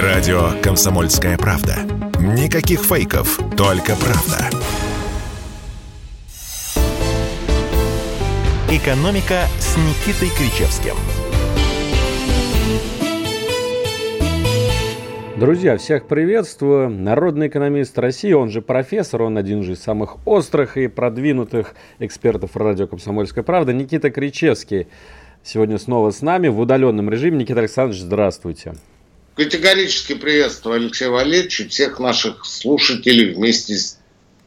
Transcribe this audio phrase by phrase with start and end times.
[0.00, 1.76] Радио «Комсомольская правда».
[2.18, 4.48] Никаких фейков, только правда.
[8.70, 10.94] «Экономика» с Никитой Кричевским.
[15.38, 16.88] Друзья, всех приветствую.
[16.88, 22.86] Народный экономист России, он же профессор, он один из самых острых и продвинутых экспертов радио
[22.86, 24.86] «Комсомольская правда», Никита Кричевский.
[25.44, 27.40] Сегодня снова с нами в удаленном режиме.
[27.40, 28.72] Никита Александрович, здравствуйте.
[29.34, 33.98] Категорически приветствую Алексея Валерьевича, всех наших слушателей вместе с,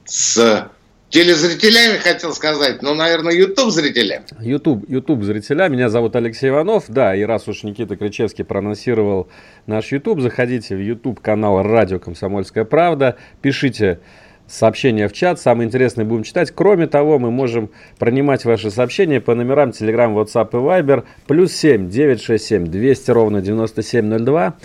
[0.06, 0.70] с
[1.10, 4.26] телезрителями, хотел сказать, но, наверное, YouTube-зрителями.
[4.40, 5.70] YouTube, YouTube зрителя.
[5.70, 6.86] Меня зовут Алексей Иванов.
[6.88, 9.28] Да, и раз уж Никита Кричевский проанонсировал
[9.66, 14.02] наш YouTube, заходите в YouTube канал Радио Комсомольская правда, пишите
[14.48, 15.40] сообщения в чат.
[15.40, 16.52] Самое интересное будем читать.
[16.54, 21.04] Кроме того, мы можем принимать ваши сообщения по номерам Telegram, WhatsApp и Viber.
[21.28, 24.56] Плюс 7 967 200 ровно 9702.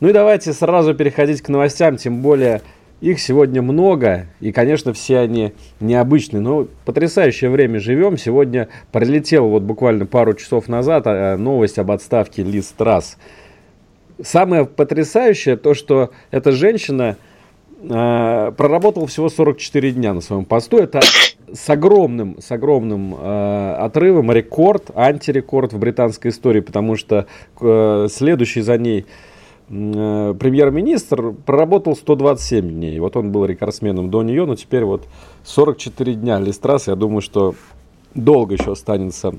[0.00, 2.62] Ну и давайте сразу переходить к новостям, тем более
[3.00, 6.40] их сегодня много, и, конечно, все они необычные.
[6.40, 8.16] Но потрясающее время живем.
[8.16, 13.18] Сегодня прилетел вот буквально пару часов назад а, новость об отставке Лиз Трасс.
[14.22, 17.16] Самое потрясающее то, что эта женщина
[17.88, 20.78] э, проработал всего 44 дня на своем посту.
[20.78, 21.00] Это
[21.52, 27.26] с огромным, с огромным э, отрывом рекорд, антирекорд в британской истории, потому что
[27.60, 29.06] э, следующий за ней
[29.68, 32.98] э, премьер-министр проработал 127 дней.
[33.00, 35.06] Вот он был рекордсменом до нее, но теперь вот
[35.44, 36.88] 44 дня Листрас.
[36.88, 37.54] Я думаю, что
[38.14, 39.34] долго еще останется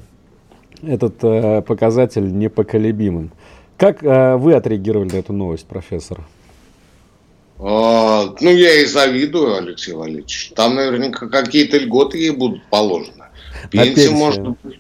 [0.84, 3.32] этот э, показатель непоколебимым.
[3.78, 6.22] Как э, вы отреагировали на эту новость, профессор?
[7.58, 10.52] А, ну, я и завидую, Алексей Валерьевич.
[10.56, 13.26] Там наверняка какие-то льготы ей будут положены.
[13.72, 14.80] Пенсия, может быть,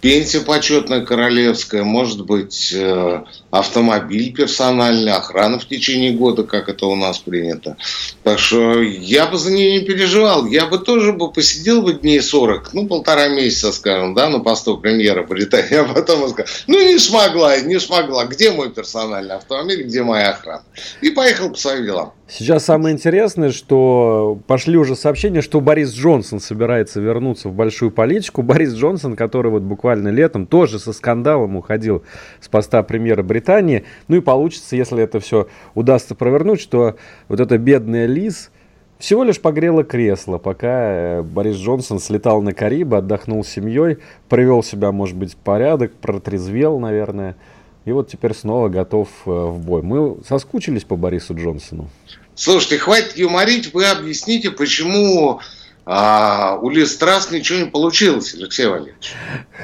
[0.00, 3.24] пенсия почетная королевская, может быть, э,
[3.58, 7.76] автомобиль персональный, охрана в течение года, как это у нас принято.
[8.22, 10.46] Так что я бы за нее не переживал.
[10.46, 14.78] Я бы тоже бы посидел бы дней 40, ну, полтора месяца, скажем, да, на посту
[14.78, 18.24] премьера Британии, а потом сказал, ну, не смогла, не смогла.
[18.26, 20.64] Где мой персональный автомобиль, где моя охрана?
[21.00, 22.12] И поехал по своим делам.
[22.28, 28.42] Сейчас самое интересное, что пошли уже сообщения, что Борис Джонсон собирается вернуться в большую политику.
[28.42, 32.02] Борис Джонсон, который вот буквально летом тоже со скандалом уходил
[32.40, 33.45] с поста премьера Британии.
[33.46, 36.96] Ну и получится, если это все удастся провернуть, что
[37.28, 38.50] вот эта бедная Лиз
[38.98, 43.98] всего лишь погрела кресло, пока э, Борис Джонсон слетал на Карибы, отдохнул с семьей,
[44.28, 47.36] привел себя, может быть, в порядок, протрезвел, наверное.
[47.84, 49.82] И вот теперь снова готов э, в бой.
[49.82, 51.90] Мы соскучились по Борису Джонсону.
[52.34, 55.40] Слушайте, хватит юморить, вы объясните, почему
[55.86, 59.14] а, у Лиз Трасс ничего не получилось, Алексей Валерьевич.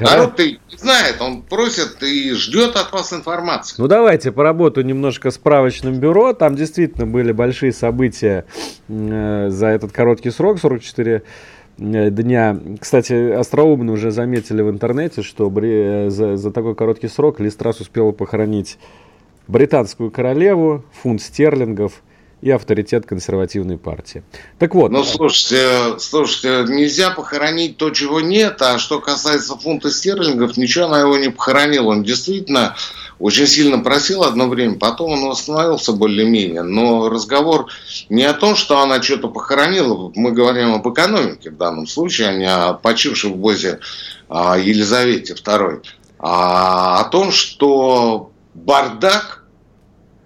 [0.01, 3.75] Народ-то не знает, он просит и ждет от вас информации.
[3.77, 6.33] Ну давайте поработаю немножко справочным бюро.
[6.33, 8.47] Там действительно были большие события
[8.89, 11.23] э, за этот короткий срок, 44
[11.79, 12.59] Э, дня.
[12.81, 18.13] Кстати, остроумно уже заметили в интернете, что э, за, за такой короткий срок Листрас успел
[18.13, 18.79] похоронить
[19.49, 22.03] британскую королеву, фунт стерлингов
[22.43, 24.25] и авторитет консервативной партии.
[24.59, 24.91] Так вот.
[24.91, 31.01] Ну, слушайте, слушайте, нельзя похоронить то, чего нет, а что касается фунта стерлингов, ничего она
[31.01, 31.91] его не похоронила.
[31.91, 32.75] Он действительно
[33.21, 36.63] очень сильно просил одно время, потом он восстановился более-менее.
[36.63, 37.69] Но разговор
[38.09, 42.35] не о том, что она что-то похоронила, мы говорим об экономике в данном случае, а
[42.35, 43.79] не о почившей в Бозе
[44.29, 45.85] а, Елизавете II,
[46.19, 49.45] а о том, что бардак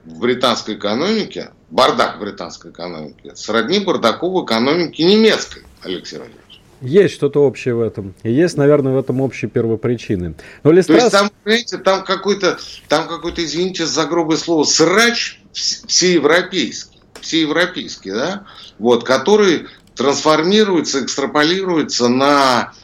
[0.06, 6.42] в британской экономике, бардак британской экономике, сродни бардаку в экономике немецкой, Алексей Валерьевич.
[6.82, 8.14] Есть что-то общее в этом.
[8.22, 10.34] И есть, наверное, в этом общие первопричины.
[10.62, 10.98] Но Листрас...
[10.98, 18.10] То есть там, понимаете, там какой-то, там какой-то, извините за грубое слово, срач всеевропейский, всеевропейский,
[18.12, 18.44] да,
[18.78, 22.74] вот, который трансформируется, экстраполируется на,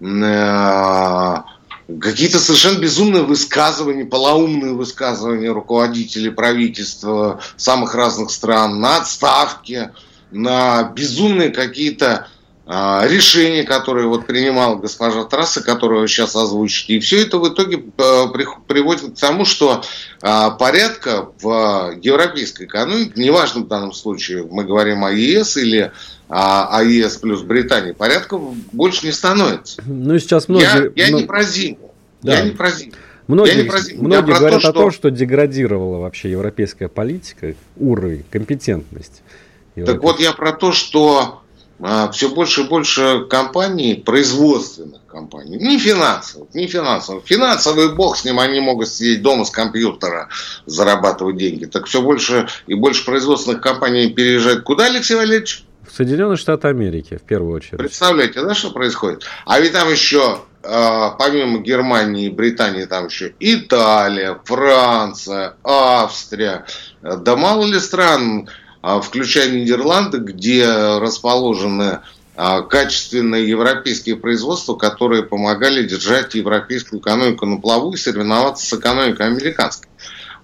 [0.00, 1.46] на
[2.00, 9.90] какие-то совершенно безумные высказывания, полоумные высказывания руководителей правительства самых разных стран, на отставки,
[10.30, 12.28] на безумные какие-то
[12.66, 16.94] решения, которые вот принимала госпожа Трасса, которую вы сейчас озвучите.
[16.94, 18.24] И все это в итоге э,
[18.66, 19.82] приводит к тому, что
[20.20, 25.92] а, порядка в европейской экономике, неважно в данном случае, мы говорим о ЕС или
[26.28, 28.36] о ЕС плюс Британии, порядка
[28.72, 29.80] больше не становится.
[29.86, 30.92] Ну, сейчас многие...
[30.96, 31.20] Я, я ну...
[31.20, 31.94] не про зиму.
[32.22, 32.38] Да.
[32.38, 32.92] Я не про зиму.
[33.28, 39.22] Многие, про, многие говорят то, о том, что деградировала вообще европейская политика, уровень, компетентность.
[39.74, 41.45] Так вот я про то, что а,
[42.12, 47.24] все больше и больше компаний, производственных компаний, не финансовых, не финансовых.
[47.24, 50.28] Финансовый бог с ним, они могут сидеть дома с компьютера,
[50.64, 51.66] зарабатывать деньги.
[51.66, 55.64] Так все больше и больше производственных компаний переезжают куда, Алексей Валерьевич?
[55.86, 57.78] В Соединенные Штаты Америки, в первую очередь.
[57.78, 59.24] Представляете, да, что происходит?
[59.44, 66.64] А ведь там еще, а, помимо Германии и Британии, там еще Италия, Франция, Австрия,
[67.02, 68.65] да мало ли стран, а,
[69.02, 72.00] включая Нидерланды, где расположены
[72.36, 79.26] а, качественные европейские производства, которые помогали держать европейскую экономику на плаву и соревноваться с экономикой
[79.26, 79.88] американской.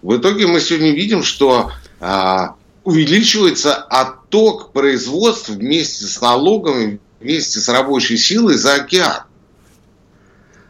[0.01, 7.69] В итоге мы сегодня видим, что а, увеличивается отток производств вместе с налогами, вместе с
[7.69, 9.25] рабочей силой за океан.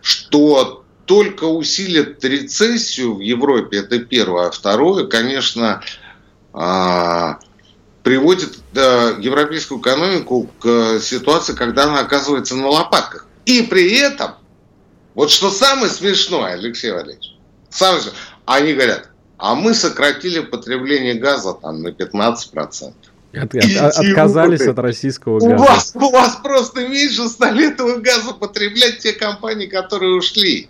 [0.02, 4.48] Что только усилит рецессию в Европе, это первое.
[4.48, 5.82] А второе, конечно,
[8.02, 13.26] приводит э, европейскую экономику к ситуации, когда она оказывается на лопатках.
[13.46, 14.32] И при этом,
[15.14, 17.36] вот что самое смешное, Алексей Валерьевич,
[17.70, 22.92] самое смешное, они говорят, а мы сократили потребление газа там на 15%.
[23.34, 25.54] От, от, отказались от российского газа.
[25.54, 30.68] У вас, у вас просто меньше стали этого газа потреблять те компании, которые ушли.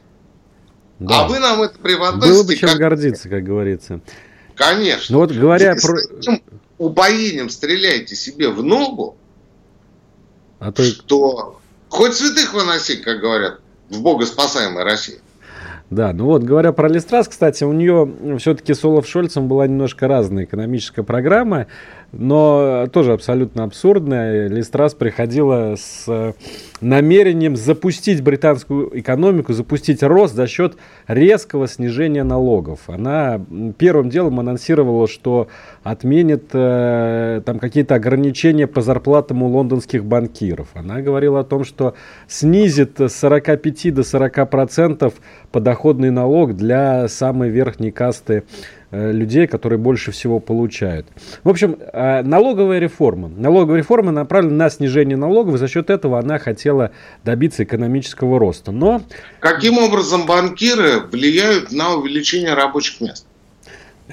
[1.00, 1.24] Да.
[1.24, 2.32] А вы нам это преподносите.
[2.32, 2.78] Было бы чем как...
[2.78, 4.00] гордиться, как говорится.
[4.54, 5.14] Конечно.
[5.14, 5.98] Ну вот говоря про
[6.82, 9.16] упоением стреляете себе в ногу,
[10.58, 10.82] а то...
[10.82, 15.18] что хоть святых выносить, как говорят, в богоспасаемой России.
[15.90, 20.08] Да, ну вот, говоря про Листрас, кстати, у нее все-таки с Олаф Шольцем была немножко
[20.08, 21.66] разная экономическая программа
[22.12, 24.48] но тоже абсолютно абсурдная.
[24.48, 26.34] Листрас приходила с
[26.82, 30.76] намерением запустить британскую экономику, запустить рост за счет
[31.06, 32.80] резкого снижения налогов.
[32.88, 33.40] Она
[33.78, 35.48] первым делом анонсировала, что
[35.82, 40.68] отменит э, там какие-то ограничения по зарплатам у лондонских банкиров.
[40.74, 41.94] Она говорила о том, что
[42.28, 45.14] снизит с 45 до 40 процентов
[45.50, 48.42] подоходный налог для самой верхней касты Э,
[48.92, 51.06] людей, которые больше всего получают.
[51.42, 53.28] В общем, э, налоговая реформа.
[53.28, 56.92] Налоговая реформа направлена на снижение налогов, и за счет этого она хотела
[57.24, 58.70] добиться экономического роста.
[58.70, 59.02] Но...
[59.40, 63.26] Каким образом банкиры влияют на увеличение рабочих мест?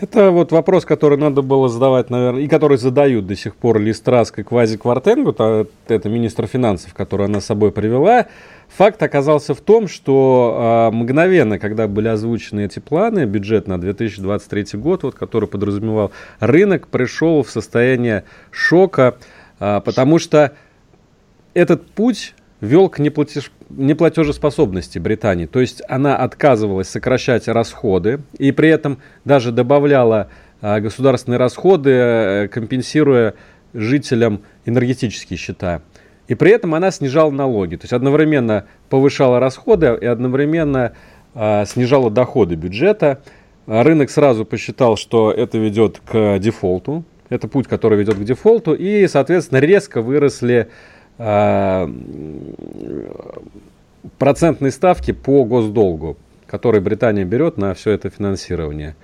[0.01, 4.39] Это вот вопрос, который надо было задавать, наверное, и который задают до сих пор Листраск
[4.39, 8.27] и Квази Квартенгу, это министр финансов, который она с собой привела.
[8.69, 14.79] Факт оказался в том, что э, мгновенно, когда были озвучены эти планы, бюджет на 2023
[14.79, 19.17] год, вот, который подразумевал, рынок пришел в состояние шока,
[19.59, 20.53] э, потому что
[21.53, 23.51] этот путь вел к неплатеж...
[23.69, 25.45] неплатежеспособности Британии.
[25.45, 30.29] То есть она отказывалась сокращать расходы и при этом даже добавляла
[30.61, 33.35] э, государственные расходы, э, компенсируя
[33.73, 35.81] жителям энергетические счета.
[36.27, 37.75] И при этом она снижала налоги.
[37.75, 40.93] То есть одновременно повышала расходы и одновременно
[41.33, 43.21] э, снижала доходы бюджета.
[43.65, 47.03] Рынок сразу посчитал, что это ведет к дефолту.
[47.29, 48.73] Это путь, который ведет к дефолту.
[48.73, 50.69] И, соответственно, резко выросли
[51.19, 51.87] э,
[54.17, 56.17] процентные ставки по госдолгу,
[56.47, 58.95] который Британия берет на все это финансирование.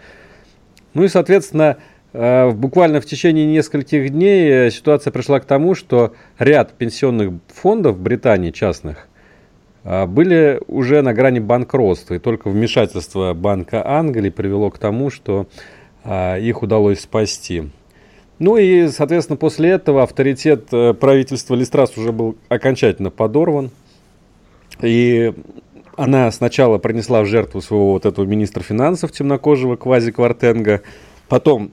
[0.96, 1.78] Ну и, соответственно,
[2.18, 7.98] Э, буквально в течение нескольких дней э, ситуация пришла к тому, что ряд пенсионных фондов
[7.98, 9.08] в Британии частных
[9.84, 12.16] были уже на грани банкротства.
[12.16, 15.46] И только вмешательство Банка Англии привело к тому, что
[16.04, 17.70] их удалось спасти.
[18.40, 23.72] Ну и, соответственно, после этого авторитет правительства Листрас уже был окончательно подорван.
[24.82, 25.34] И
[25.96, 30.82] она сначала принесла в жертву своего вот этого министра финансов темнокожего Квази Квартенга,
[31.30, 31.72] потом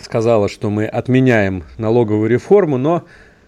[0.00, 3.04] сказала, что мы отменяем налоговую реформу, но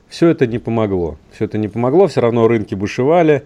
[0.09, 1.19] все это не помогло.
[1.33, 3.43] Все это не помогло, все равно рынки бушевали,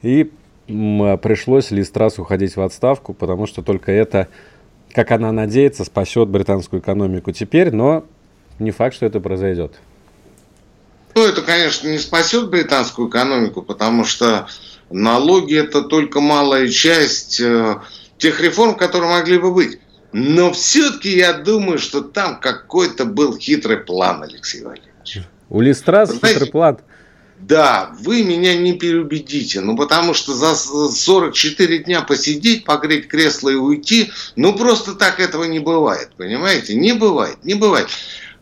[0.00, 0.32] и
[0.66, 4.28] пришлось Листрас уходить в отставку, потому что только это,
[4.92, 8.04] как она надеется, спасет британскую экономику теперь, но
[8.58, 9.74] не факт, что это произойдет.
[11.14, 14.48] Ну, это, конечно, не спасет британскую экономику, потому что
[14.90, 17.76] налоги это только малая часть э,
[18.18, 19.78] тех реформ, которые могли бы быть.
[20.12, 25.26] Но все-таки я думаю, что там какой-то был хитрый план, Алексей Валерьевич.
[25.48, 26.78] У Листрас Знаете, хитрый план.
[27.40, 33.54] Да, вы меня не переубедите, ну потому что за 44 дня посидеть, погреть кресло и
[33.54, 36.74] уйти, ну просто так этого не бывает, понимаете?
[36.74, 37.88] Не бывает, не бывает.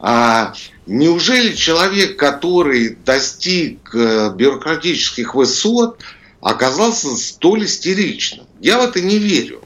[0.04, 0.52] А
[0.85, 6.00] неужели человек, который достиг э, бюрократических высот,
[6.40, 8.47] оказался столь истеричным?
[8.61, 9.62] Я в это не верю.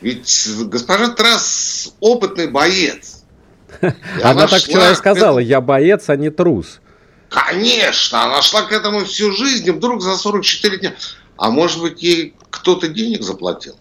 [0.00, 3.22] Ведь госпожа Трасс опытный боец.
[3.82, 6.80] Она, она так вчера и сказала, я боец, а не трус.
[7.28, 10.94] Конечно, она шла к этому всю жизнь, и вдруг за 44 дня.
[11.36, 13.76] А может быть, ей кто-то денег заплатил?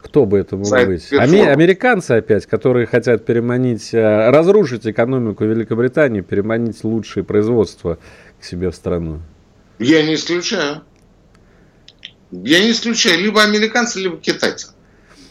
[0.00, 1.12] Кто бы это мог быть?
[1.12, 7.98] Ами- американцы опять, которые хотят переманить, э, разрушить экономику Великобритании, переманить лучшие производства
[8.40, 9.20] к себе в страну.
[9.78, 10.82] Я не исключаю.
[12.30, 13.20] Я не исключаю.
[13.20, 14.68] Либо американцы, либо китайцы.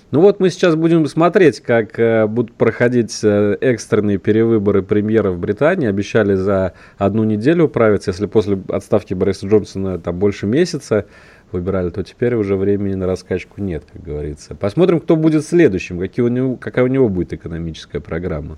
[0.10, 5.38] Ну вот мы сейчас будем смотреть, как э, будут проходить э, экстренные перевыборы премьера в
[5.38, 5.90] Британии.
[5.90, 8.12] Обещали за одну неделю управиться.
[8.12, 11.08] Если после отставки Бориса Джонсона там больше месяца
[11.52, 14.56] выбирали, то теперь уже времени на раскачку нет, как говорится.
[14.56, 18.58] Посмотрим, кто будет следующим, какие у него, какая у него будет экономическая программа.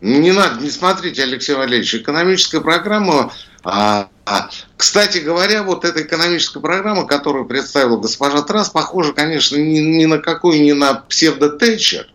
[0.00, 3.32] Не надо, не смотрите, Алексей Валерьевич, экономическая программа
[3.68, 9.80] а, а, кстати говоря, вот эта экономическая программа, которую представила госпожа Трас, похожа, конечно, ни,
[9.80, 12.06] ни на какую, не на псевдо-тейчер,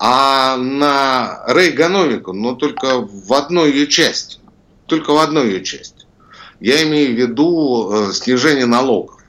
[0.00, 4.38] а на рейгономику, но только в одной ее части.
[4.86, 5.99] Только в одной ее части.
[6.60, 9.20] Я имею в виду э, снижение налогов.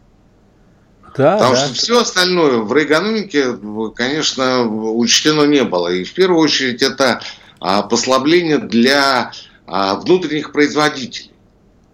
[1.15, 1.65] Да, Потому да.
[1.65, 3.57] что все остальное в рейгономике,
[3.95, 5.89] конечно, учтено не было.
[5.89, 7.21] И в первую очередь это
[7.59, 9.31] а, послабление для
[9.67, 11.31] а, внутренних производителей.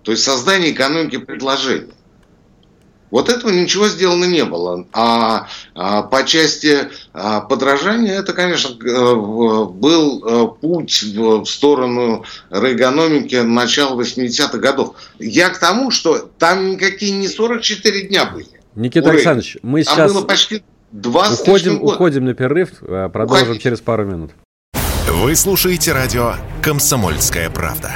[0.03, 1.93] То есть создание экономики предложения.
[3.09, 4.85] Вот этого ничего сделано не было.
[4.93, 13.35] А, а по части а, подражания, это, конечно, э, был э, путь в сторону рейгономики
[13.35, 14.95] начала 80-х годов.
[15.19, 18.47] Я к тому, что там никакие не 44 дня были.
[18.75, 23.63] Никита Александрович, мы там сейчас было почти 20 уходим, уходим на перерыв, э, продолжим Уходите.
[23.63, 24.31] через пару минут.
[25.09, 27.95] Вы слушаете радио «Комсомольская правда».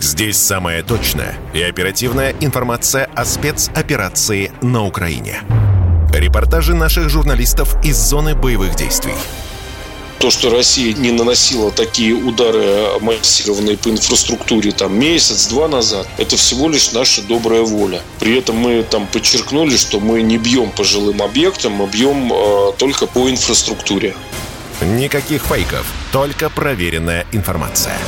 [0.00, 5.40] Здесь самая точная и оперативная информация о спецоперации на Украине.
[6.12, 9.14] Репортажи наших журналистов из зоны боевых действий.
[10.18, 16.68] То, что Россия не наносила такие удары массированные по инфраструктуре там месяц-два назад, это всего
[16.68, 18.00] лишь наша добрая воля.
[18.18, 22.72] При этом мы там подчеркнули, что мы не бьем по жилым объектам, мы бьем э,
[22.78, 24.14] только по инфраструктуре.
[24.80, 27.98] Никаких фейков, только проверенная информация.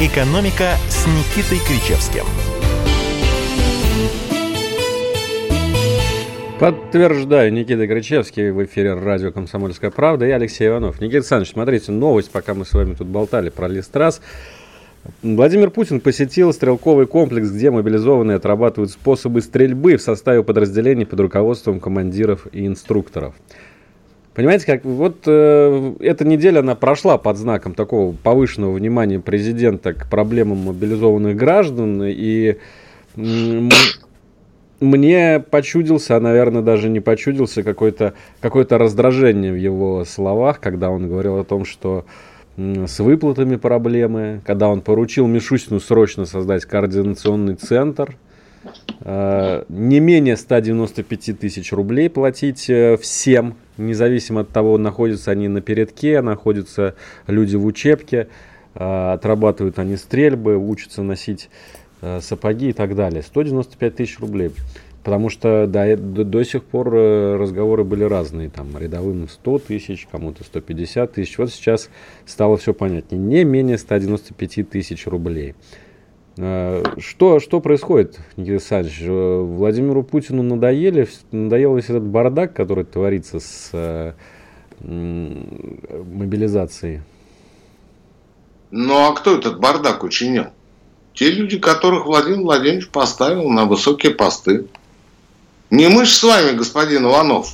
[0.00, 2.22] «Экономика» с Никитой Кричевским.
[6.60, 11.00] Подтверждаю, Никита Кричевский в эфире радио «Комсомольская правда» и Алексей Иванов.
[11.00, 14.20] Никита Александрович, смотрите, новость, пока мы с вами тут болтали про Листрас.
[15.24, 21.80] Владимир Путин посетил стрелковый комплекс, где мобилизованные отрабатывают способы стрельбы в составе подразделений под руководством
[21.80, 23.34] командиров и инструкторов.
[24.38, 30.08] Понимаете, как вот э, эта неделя она прошла под знаком такого повышенного внимания президента к
[30.08, 32.56] проблемам мобилизованных граждан, и
[34.78, 41.08] мне почудился, а, наверное, даже не почудился какое-то какое раздражение в его словах, когда он
[41.08, 42.04] говорил о том, что
[42.56, 48.16] с выплатами проблемы, когда он поручил Мишустину срочно создать координационный центр,
[49.00, 55.60] э, не менее 195 тысяч рублей платить э, всем, независимо от того, находятся они на
[55.60, 56.94] передке, находятся
[57.26, 58.28] люди в учебке,
[58.74, 61.48] э, отрабатывают они стрельбы, учатся носить
[62.20, 63.22] сапоги и так далее.
[63.22, 64.52] 195 тысяч рублей.
[65.08, 68.50] Потому что до, до, до сих пор э, разговоры были разные.
[68.50, 71.38] Там рядовым 100 тысяч, кому-то 150 тысяч.
[71.38, 71.88] Вот сейчас
[72.26, 73.18] стало все понятнее.
[73.18, 75.54] Не менее 195 тысяч рублей.
[76.40, 79.00] Э, что, что происходит, Никита Александрович?
[79.02, 84.12] Э, Владимиру Путину надоели, надоел весь этот бардак, который творится с э,
[84.80, 87.00] мобилизацией?
[88.70, 90.44] Ну а кто этот бардак учинил?
[91.12, 94.68] Те люди, которых Владимир Владимирович поставил на высокие посты.
[95.70, 97.52] Не мы же с вами, господин Иванов,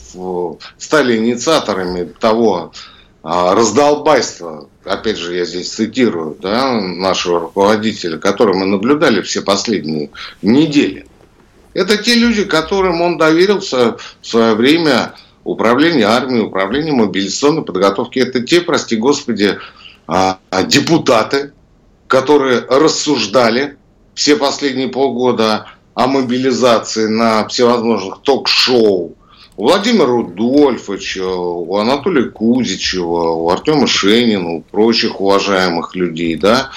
[0.77, 2.73] стали инициаторами того
[3.27, 10.11] а, раздолбайства, опять же, я здесь цитирую, да, нашего руководителя, который мы наблюдали все последние
[10.43, 11.07] недели.
[11.73, 18.19] Это те люди, которым он доверился в свое время управление армией, управление мобилизационной подготовки.
[18.19, 19.59] Это те, прости господи,
[20.07, 21.55] а, депутаты,
[22.09, 23.79] которые рассуждали
[24.15, 29.17] все последние полгода о мобилизации на всевозможных ток-шоу
[29.57, 36.71] у Владимира Рудольфовича, у Анатолия Кузичева, у Артема Шенина, у прочих уважаемых людей, да,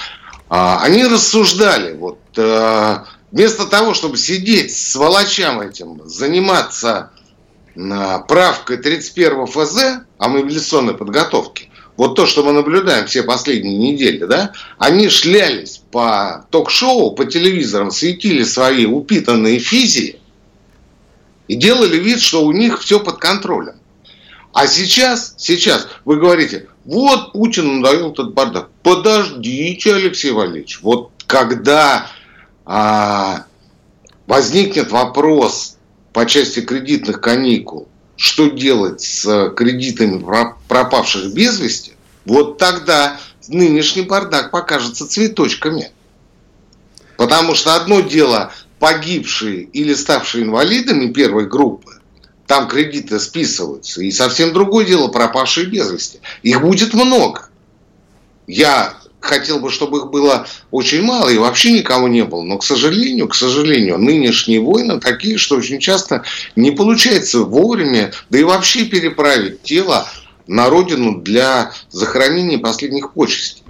[0.48, 2.96] а, они рассуждали, вот, э,
[3.32, 7.10] вместо того, чтобы сидеть с волочам этим, заниматься
[8.26, 14.52] правкой 31 ФЗ о мобилизационной подготовке, вот то, что мы наблюдаем все последние недели, да,
[14.78, 20.17] они шлялись по ток-шоу, по телевизорам, светили свои упитанные физии
[21.48, 23.74] и делали вид, что у них все под контролем.
[24.52, 28.70] А сейчас, сейчас вы говорите, вот Путин надоел этот бардак.
[28.82, 32.06] Подождите, Алексей Валерьевич, вот когда
[32.64, 33.44] а,
[34.26, 35.76] возникнет вопрос
[36.12, 40.24] по части кредитных каникул, что делать с кредитами
[40.66, 41.92] пропавших без вести,
[42.24, 45.90] вот тогда нынешний бардак покажется цветочками.
[47.16, 52.00] Потому что одно дело погибшие или ставшие инвалидами первой группы,
[52.46, 54.02] там кредиты списываются.
[54.02, 56.20] И совсем другое дело пропавшие без вести.
[56.42, 57.48] Их будет много.
[58.46, 62.42] Я хотел бы, чтобы их было очень мало и вообще никого не было.
[62.42, 66.22] Но, к сожалению, к сожалению, нынешние войны такие, что очень часто
[66.56, 70.08] не получается вовремя, да и вообще переправить тело
[70.46, 73.64] на родину для захоронения последних почестей.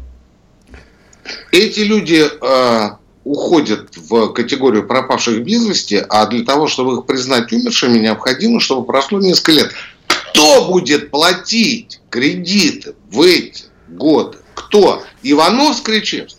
[1.50, 2.90] Эти люди э,
[3.28, 8.86] уходят в категорию пропавших без вести, а для того, чтобы их признать умершими, необходимо, чтобы
[8.86, 9.72] прошло несколько лет.
[10.06, 14.38] Кто будет платить кредиты в эти годы?
[14.54, 15.02] Кто?
[15.22, 16.38] Иванов с Кричевским?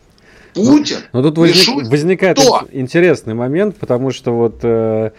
[0.55, 0.98] Путин?
[1.13, 2.67] Но тут возник, возникает Кто?
[2.72, 5.12] интересный момент, потому что вот э,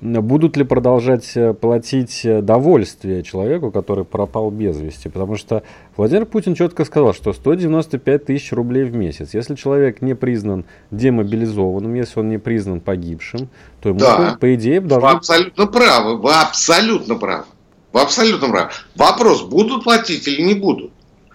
[0.00, 5.08] будут ли продолжать э, платить э, довольствие человеку, который пропал без вести.
[5.08, 5.64] Потому что
[5.96, 9.34] Владимир Путин четко сказал, что 195 тысяч рублей в месяц.
[9.34, 13.48] Если человек не признан демобилизованным, если он не признан погибшим,
[13.80, 14.36] то ему, да.
[14.40, 15.08] по, идее, должны...
[15.08, 17.44] Вы абсолютно правы, вы абсолютно правы.
[17.92, 18.70] Вы абсолютно правы.
[18.94, 20.92] Вопрос, будут платить или не будут?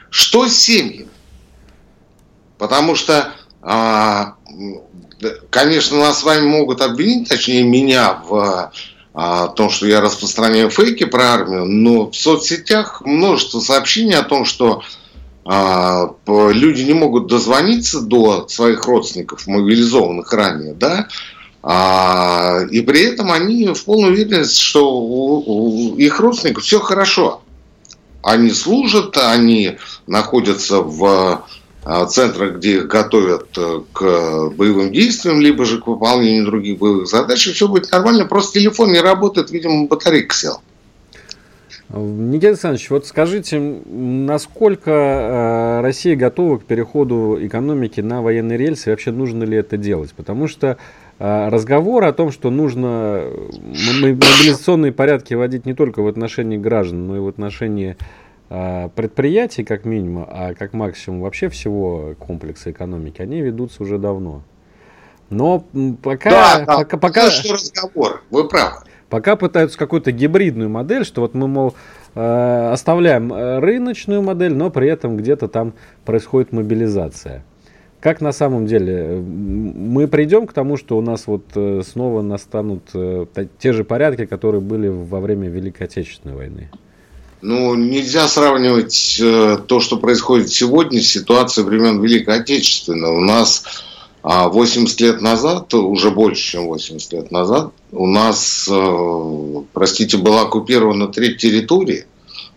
[0.09, 1.09] Что с семьями?
[2.57, 4.35] Потому что, а,
[5.49, 8.71] конечно, нас с вами могут обвинить, точнее меня, в
[9.13, 14.43] а, том, что я распространяю фейки про армию, но в соцсетях множество сообщений о том,
[14.45, 14.81] что
[15.45, 21.07] а, люди не могут дозвониться до своих родственников, мобилизованных ранее, да,
[21.61, 27.41] а, и при этом они в полной уверенности, что у, их родственников все хорошо.
[28.21, 29.77] Они служат, они
[30.07, 31.45] находятся в
[31.85, 37.07] а, центрах, где их готовят э, к боевым действиям, либо же к выполнению других боевых
[37.07, 40.61] задач, и все будет нормально, просто телефон не работает, видимо, батарейка сел.
[41.89, 48.91] Никита Александрович, вот скажите, насколько э, Россия готова к переходу экономики на военные рельсы, и
[48.91, 50.11] вообще нужно ли это делать?
[50.13, 50.77] Потому что
[51.19, 53.25] э, разговор о том, что нужно
[54.01, 57.95] мобилизационные порядки вводить не только в отношении граждан, но и в отношении
[58.49, 64.43] предприятий, как минимум, а как максимум вообще всего комплекса экономики, они ведутся уже давно.
[65.29, 65.65] Но
[66.01, 66.29] пока...
[66.29, 66.77] Да, да.
[66.77, 68.81] пока, пока разговор, вы правы.
[69.09, 71.75] Пока пытаются какую-то гибридную модель, что вот мы, мол,
[72.15, 77.43] э, оставляем э, рыночную модель, но при этом где-то там происходит мобилизация.
[77.99, 79.21] Как на самом деле?
[79.21, 82.91] Мы придем к тому, что у нас вот э, снова настанут
[83.59, 86.69] те же порядки, которые были во время Великой Отечественной войны?
[87.45, 93.09] Ну, нельзя сравнивать э, то, что происходит сегодня, с ситуацией времен Великой Отечественной.
[93.09, 93.65] У нас
[94.23, 100.43] 80 а, лет назад, уже больше, чем 80 лет назад, у нас, э, простите, была
[100.43, 102.05] оккупирована треть территории.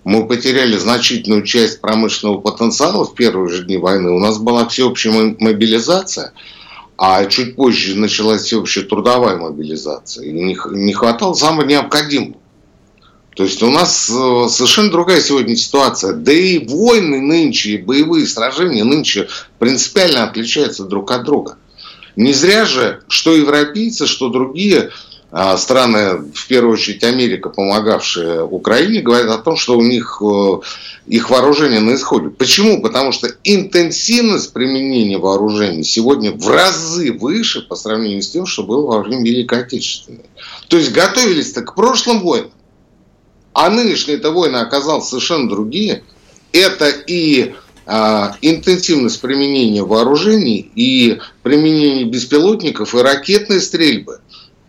[0.05, 4.13] Мы потеряли значительную часть промышленного потенциала в первые же дни войны.
[4.13, 6.33] У нас была всеобщая мобилизация,
[6.97, 10.27] а чуть позже началась всеобщая трудовая мобилизация.
[10.27, 12.37] И не хватало самого необходимого
[13.37, 16.15] то есть у нас э, совершенно другая сегодня ситуация.
[16.15, 21.59] Да и войны нынче, и боевые сражения нынче принципиально отличаются друг от друга.
[22.17, 24.91] Не зря же, что европейцы, что другие
[25.31, 30.61] а, страны, в первую очередь Америка, помогавшие Украине, говорят о том, что у них э,
[31.07, 32.31] их вооружение на исходе.
[32.31, 32.81] Почему?
[32.81, 38.87] Потому что интенсивность применения вооружений сегодня в разы выше по сравнению с тем, что было
[38.87, 40.25] во время Великой Отечественной.
[40.69, 42.51] То есть готовились-то к прошлым войнам
[43.57, 46.05] а нынешние это войны оказались совершенно другие,
[46.53, 47.55] это и
[47.87, 54.21] а, интенсивность применения вооружений, и применение беспилотников, и ракетной стрельбы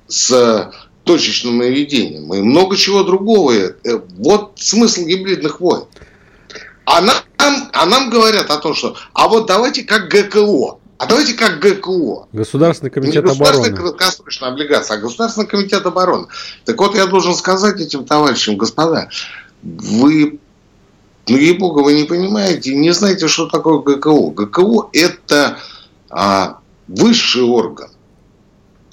[0.08, 0.72] с
[1.04, 3.52] точечным наведением, и много чего другого.
[3.52, 3.74] Э,
[4.20, 5.84] вот смысл гибридных войн.
[6.86, 7.18] А нам,
[7.74, 10.78] а нам говорят о том, что а вот давайте как ГКО.
[10.98, 12.28] А давайте как ГКО.
[12.34, 13.94] Государственный комитет Не государственная обороны.
[13.94, 16.28] краткосрочная облигация, а Государственный комитет обороны.
[16.66, 19.10] Так вот, я должен сказать этим товарищам, господа,
[19.62, 20.40] вы,
[21.28, 24.32] ну, ей-богу, вы не понимаете, не знаете, что такое ГКО.
[24.32, 25.60] ГКО– это
[26.10, 27.90] а, высший орган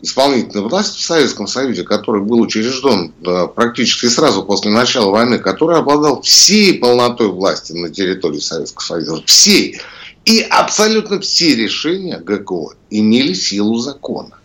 [0.05, 5.79] исполнительной власти в Советском Союзе, который был учрежден да, практически сразу после начала войны, который
[5.79, 9.23] обладал всей полнотой власти на территории Советского Союза.
[9.25, 9.81] Всей.
[10.25, 14.39] И абсолютно все решения ГКО имели силу закона.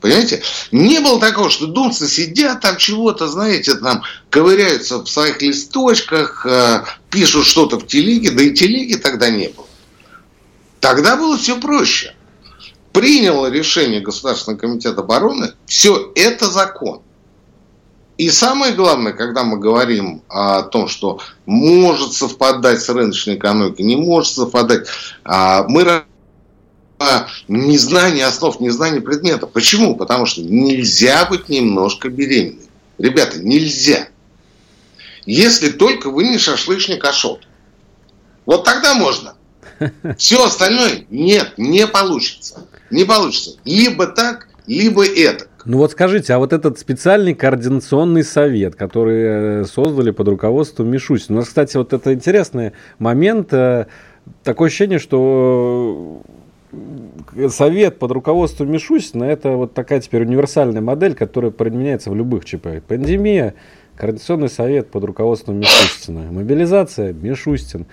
[0.00, 0.42] Понимаете?
[0.70, 6.84] Не было такого, что думцы сидят там чего-то, знаете, там ковыряются в своих листочках, э,
[7.10, 9.66] пишут что-то в телеге, да и телеги тогда не было.
[10.78, 12.14] Тогда было все проще.
[12.92, 17.02] Приняло решение Государственный комитет обороны, все это закон.
[18.18, 23.96] И самое главное, когда мы говорим о том, что может совпадать с рыночной экономикой, не
[23.96, 24.88] может совпадать,
[25.22, 26.02] а, мы
[27.46, 29.46] незнание основ, незнание предмета.
[29.46, 29.94] Почему?
[29.94, 32.68] Потому что нельзя быть немножко беременной.
[32.98, 34.08] Ребята, нельзя.
[35.24, 37.46] Если только вы не шашлычник Ашот.
[38.46, 39.36] Вот тогда можно.
[40.18, 42.66] Все остальное нет, не получится.
[42.90, 43.58] Не получится.
[43.64, 45.46] Либо так, либо это.
[45.64, 51.38] Ну вот скажите, а вот этот специальный координационный совет, который э, создали под руководством Мишусина,
[51.38, 53.86] у нас, кстати, вот это интересный момент, э,
[54.44, 56.22] такое ощущение, что
[57.48, 62.82] совет под руководством Мишустина это вот такая теперь универсальная модель, которая применяется в любых ЧП.
[62.86, 63.54] Пандемия,
[63.96, 66.30] Координационный совет под руководством Мишустина.
[66.30, 67.86] Мобилизация Мишустин.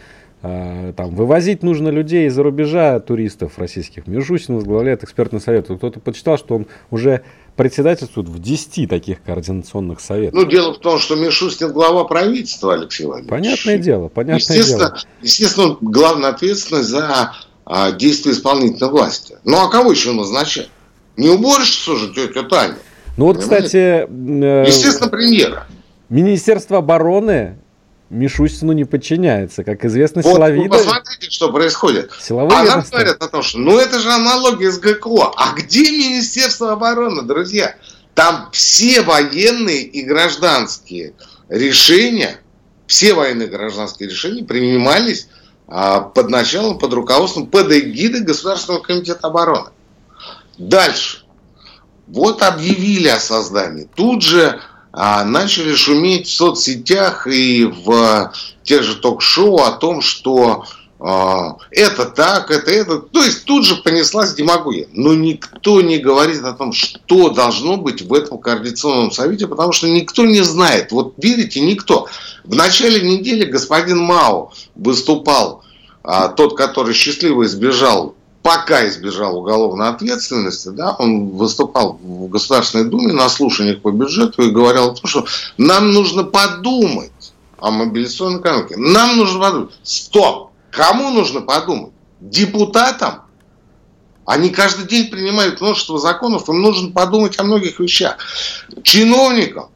[0.47, 4.05] А, там, вывозить нужно людей из-за рубежа, туристов российских.
[4.05, 5.65] Мишустин возглавляет экспертный совет.
[5.65, 7.23] Кто-то почитал, что он уже
[7.55, 10.35] председательствует в 10 таких координационных советов.
[10.35, 13.31] Ну, дело в том, что Мишустин глава правительства, Алексей Владимирович.
[13.31, 14.99] Понятное дело, понятное естественно, дело.
[15.23, 17.33] Естественно, он главный ответственность за
[17.65, 19.37] а, действия исполнительной власти.
[19.45, 20.69] Ну, а кого еще назначать?
[21.17, 22.77] Не уборщицу же тетя Таня.
[23.17, 24.05] Ну вот, кстати...
[24.07, 25.65] Э, естественно, премьера.
[26.09, 27.57] Министерство обороны
[28.09, 29.63] Мишустину не подчиняется.
[29.63, 30.63] Как известно, вот, силовые...
[30.63, 32.11] Вы посмотрите, что происходит.
[32.19, 35.33] Силовые а нам говорят о том, что ну это же аналогия с ГКО.
[35.35, 37.75] А где Министерство обороны, друзья?
[38.13, 41.13] Там все военные и гражданские
[41.49, 42.37] решения,
[42.87, 45.27] все военные и гражданские решения принимались
[45.67, 49.71] а, под началом, под руководством, под эгидой Государственного комитета обороны.
[50.57, 51.25] Дальше.
[52.07, 53.89] Вот объявили о создании.
[53.95, 54.61] Тут же
[54.97, 58.31] а, начали шуметь в соцсетях и в
[58.63, 60.63] тех же ток-шоу о том, что
[60.99, 62.99] а, это так, это это.
[62.99, 64.87] То есть тут же понеслась демагогия.
[64.93, 69.89] Но никто не говорит о том, что должно быть в этом координационном совете, потому что
[69.89, 70.93] никто не знает.
[70.93, 72.07] Вот видите, никто.
[72.45, 75.65] В начале недели господин Мау выступал,
[76.03, 83.11] а, тот, который счастливо избежал пока избежал уголовной ответственности, да, он выступал в Государственной Думе
[83.11, 85.25] на слушаниях по бюджету и говорил о том, что
[85.57, 88.75] нам нужно подумать о мобилизационной экономике.
[88.77, 89.73] Нам нужно подумать.
[89.81, 90.51] Стоп!
[90.69, 91.91] Кому нужно подумать?
[92.19, 93.23] Депутатам?
[94.27, 98.17] Они каждый день принимают множество законов, им нужно подумать о многих вещах.
[98.83, 99.69] Чиновникам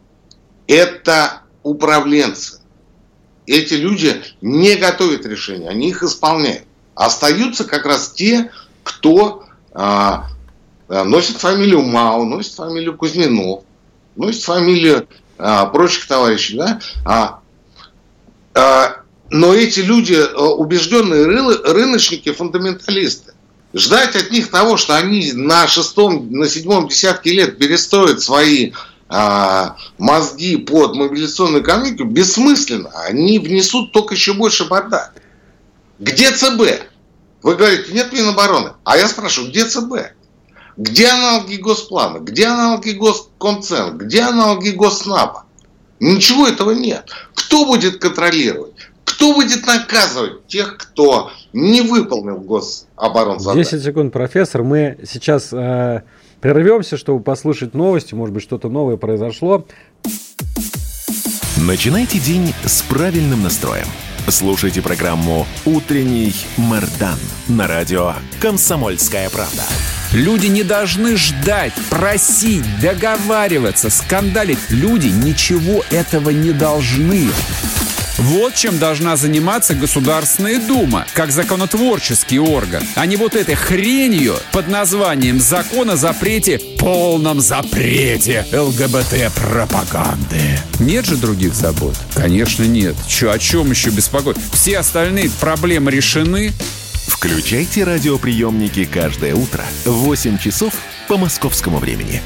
[0.68, 2.60] это управленцы.
[3.48, 6.69] Эти люди не готовят решения, они их исполняют.
[7.00, 8.52] Остаются как раз те,
[8.84, 10.28] кто а,
[10.90, 13.64] а, носит фамилию Мао, носит фамилию Кузьминов,
[14.18, 15.08] носит фамилию
[15.38, 16.58] а, прочих товарищей.
[16.58, 16.82] Да?
[17.06, 17.40] А,
[18.54, 18.98] а,
[19.30, 23.32] но эти люди а, убежденные рыночники, фундаменталисты.
[23.74, 28.74] Ждать от них того, что они на шестом, на седьмом десятке лет перестроят свои
[29.08, 32.90] а, мозги под мобилизационную экономику, бессмысленно.
[33.06, 35.14] Они внесут только еще больше бардак.
[36.00, 36.89] Где ЦБ?
[37.42, 38.74] Вы говорите, нет Минобороны.
[38.84, 39.94] А я спрашиваю, где ЦБ?
[40.78, 42.20] Где аналоги Госплана?
[42.20, 43.98] Где аналоги Госкомцен?
[43.98, 45.44] Где аналоги Госнапа?
[46.00, 47.10] Ничего этого нет.
[47.36, 48.74] Кто будет контролировать?
[49.04, 53.66] Кто будет наказывать тех, кто не выполнил гособоронзадание?
[53.66, 54.64] 10 секунд, профессор.
[54.64, 56.04] Мы сейчас э,
[56.40, 58.14] прервемся, чтобы послушать новости.
[58.14, 59.66] Может быть, что-то новое произошло.
[61.58, 63.88] Начинайте день с правильным настроем.
[64.28, 69.64] Слушайте программу «Утренний Мордан» на радио «Комсомольская правда».
[70.12, 74.60] Люди не должны ждать, просить, договариваться, скандалить.
[74.70, 77.30] Люди ничего этого не должны.
[78.20, 84.68] Вот чем должна заниматься Государственная Дума, как законотворческий орган, а не вот этой хренью под
[84.68, 90.60] названием «Закон о запрете, полном запрете ЛГБТ-пропаганды».
[90.82, 91.96] Нет же других забот?
[92.14, 92.98] Конечно, нет.
[93.08, 94.36] Че, о чем еще беспокоить?
[94.52, 96.52] Все остальные проблемы решены.
[97.08, 100.74] Включайте радиоприемники каждое утро в 8 часов
[101.08, 102.22] по московскому времени.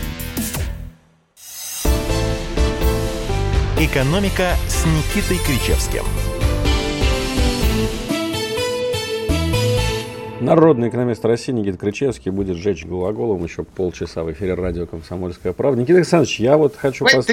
[3.83, 6.05] «Экономика» с Никитой Кричевским.
[10.39, 15.81] Народный экономист России Никита Кричевский будет сжечь глаголом еще полчаса в эфире радио «Комсомольская правда».
[15.81, 17.25] Никита Александрович, я вот хочу пос...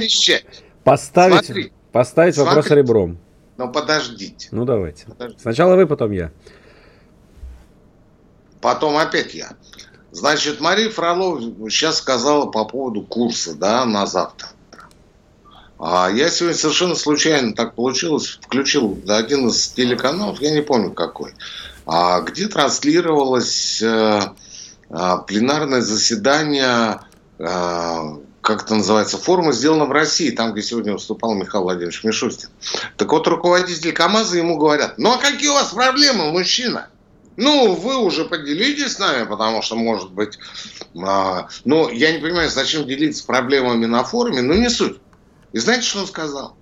[0.82, 1.72] поставить, Смотри.
[1.92, 2.48] поставить Смотри.
[2.48, 3.18] вопрос ребром.
[3.56, 4.48] Ну, подождите.
[4.50, 5.06] Ну, давайте.
[5.06, 5.40] Подождите.
[5.40, 6.32] Сначала вы, потом я.
[8.60, 9.52] Потом опять я.
[10.10, 14.48] Значит, Мария Фролова сейчас сказала по поводу курса да, на завтра.
[15.82, 21.32] А я сегодня совершенно случайно так получилось, включил один из телеканалов, я не помню какой,
[21.86, 24.20] а где транслировалось э,
[24.90, 27.00] э, пленарное заседание,
[27.38, 27.98] э,
[28.42, 32.50] как это называется, форума «Сделано в России», там, где сегодня выступал Михаил Владимирович Мишустин.
[32.98, 36.90] Так вот, руководитель КАМАЗа ему говорят, ну а какие у вас проблемы, мужчина?
[37.36, 40.38] Ну, вы уже поделитесь с нами, потому что, может быть...
[41.02, 44.98] А, ну, я не понимаю, зачем делиться проблемами на форуме, но не суть.
[45.52, 46.56] И знаете, что он сказал?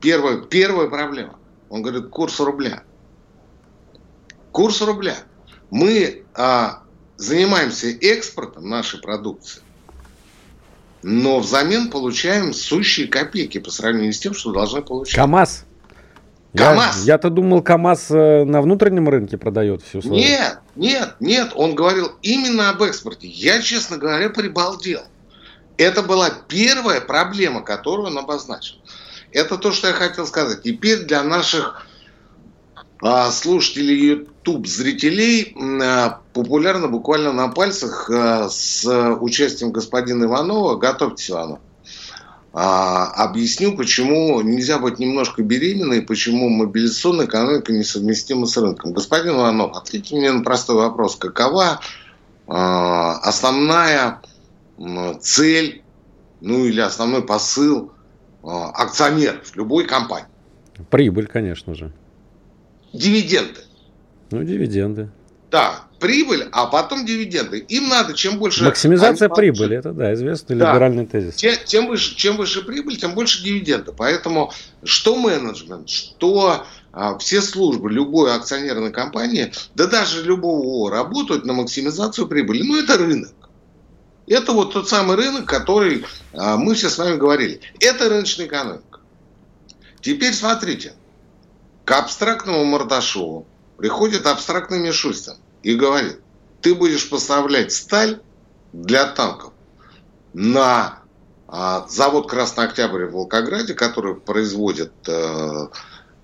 [0.00, 1.38] Первая, первая проблема.
[1.70, 2.82] Он говорит, курс рубля.
[4.52, 5.16] Курс рубля.
[5.70, 6.82] Мы а,
[7.16, 9.62] занимаемся экспортом нашей продукции,
[11.02, 15.16] но взамен получаем сущие копейки по сравнению с тем, что должны получать.
[15.16, 15.64] КАМАЗ.
[16.56, 17.04] КАМАЗ.
[17.04, 20.16] Я, я-то думал, КАМАЗ э, на внутреннем рынке продает всю свою.
[20.16, 21.52] Нет, нет, нет.
[21.54, 23.28] Он говорил именно об экспорте.
[23.28, 25.02] Я, честно говоря, прибалдел.
[25.78, 28.76] Это была первая проблема, которую он обозначил.
[29.32, 30.62] Это то, что я хотел сказать.
[30.62, 31.86] Теперь для наших
[33.00, 38.84] а, слушателей YouTube, зрителей, а, популярно буквально на пальцах а, с
[39.20, 40.76] участием господина Иванова.
[40.76, 41.60] Готовьтесь, Иванов.
[42.52, 48.94] А, объясню, почему нельзя быть немножко беременной, почему мобилизационная экономика несовместима с рынком.
[48.94, 51.14] Господин Иванов, ответьте мне на простой вопрос.
[51.14, 51.78] Какова
[52.48, 54.22] а, основная
[55.20, 55.82] цель,
[56.40, 57.92] ну или основной посыл
[58.42, 60.28] а, акционеров любой компании?
[60.90, 61.92] Прибыль, конечно же.
[62.92, 63.60] Дивиденды.
[64.30, 65.10] Ну, дивиденды.
[65.50, 67.58] Да, прибыль, а потом дивиденды.
[67.58, 68.64] Им надо чем больше...
[68.64, 70.72] Максимизация прибыли, это да, известный да.
[70.72, 71.36] либеральный тезис.
[71.36, 73.92] Тем, тем, выше, чем выше прибыль, тем больше дивиденды.
[73.96, 74.52] Поэтому
[74.84, 82.26] что менеджмент, что а, все службы любой акционерной компании, да даже любого работают на максимизацию
[82.26, 82.62] прибыли.
[82.62, 83.32] Ну, это рынок.
[84.28, 87.60] Это вот тот самый рынок, который а, мы все с вами говорили.
[87.80, 89.00] Это рыночная экономика.
[90.00, 90.94] Теперь смотрите.
[91.84, 93.46] К абстрактному Мордашову
[93.78, 96.20] приходит абстрактный Мишустин и говорит,
[96.60, 98.20] ты будешь поставлять сталь
[98.74, 99.54] для танков
[100.34, 100.98] на
[101.46, 105.68] а, завод Красный Октябрь в Волгограде, который производит э,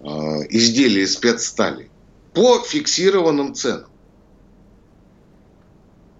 [0.00, 0.04] э,
[0.50, 1.90] изделия из спецстали,
[2.34, 3.88] по фиксированным ценам.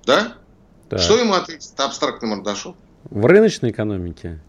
[0.07, 0.38] Да?
[0.96, 1.02] Да?
[1.02, 2.76] Что ему ответит абстрактный Мордашов?
[3.11, 4.40] В рыночной экономике?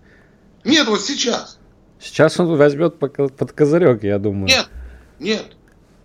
[0.63, 1.59] Нет, вот сейчас.
[1.99, 4.47] Сейчас он возьмет под козырек, я думаю.
[4.47, 4.67] Нет,
[5.19, 5.55] нет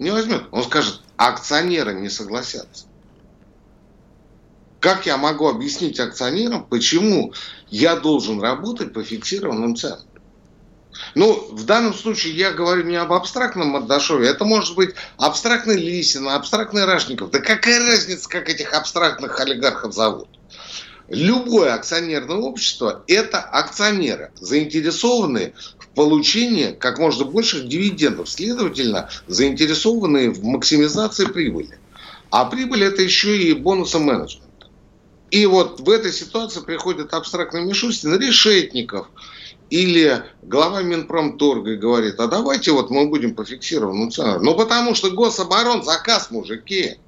[0.00, 0.42] не возьмет.
[0.50, 2.87] Он скажет, акционеры не согласятся.
[4.81, 7.35] Как я могу объяснить акционерам, почему
[7.68, 10.00] я должен работать по фиксированным ценам?
[11.14, 16.29] Ну, в данном случае я говорю не об абстрактном Мордашове, это может быть абстрактный Лисин,
[16.29, 17.31] абстрактный Рашников.
[17.31, 20.29] Да какая разница, как этих абстрактных олигархов зовут?
[21.09, 25.55] Любое акционерное общество– это акционеры, заинтересованные
[25.96, 31.79] получения как можно больших дивидендов, следовательно, заинтересованные в максимизации прибыли.
[32.31, 34.68] А прибыль это еще и бонусы менеджмента.
[35.33, 39.09] И вот в этой ситуации приходит абстрактный Мишустин, Решетников
[39.70, 44.42] или глава Минпромторга говорит, а давайте вот мы будем по фиксированным ценам.
[44.42, 46.98] Ну потому что гособорон заказ, мужики.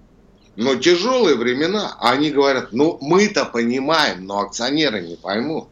[0.55, 1.97] Но тяжелые времена.
[1.99, 5.69] А они говорят, ну мы-то понимаем, но акционеры не поймут.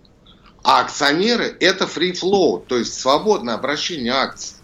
[0.63, 4.57] А акционеры– это free flow, то есть свободное обращение акций.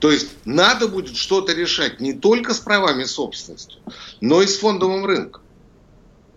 [0.00, 3.76] То есть надо будет что-то решать не только с правами собственности,
[4.20, 5.42] но и с фондовым рынком.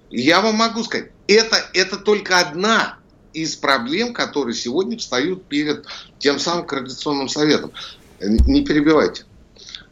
[0.10, 2.99] я вам могу сказать, это, это только одна
[3.34, 5.86] из проблем, которые сегодня встают перед
[6.20, 7.72] тем самым Координационным советом.
[8.20, 9.26] Не перебивайте.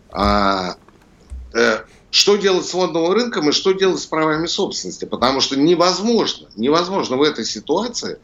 [0.09, 0.75] А,
[1.53, 1.79] э,
[2.11, 5.05] что делать с фондовым рынком и что делать с правами собственности?
[5.05, 8.19] Потому что невозможно, невозможно в этой ситуации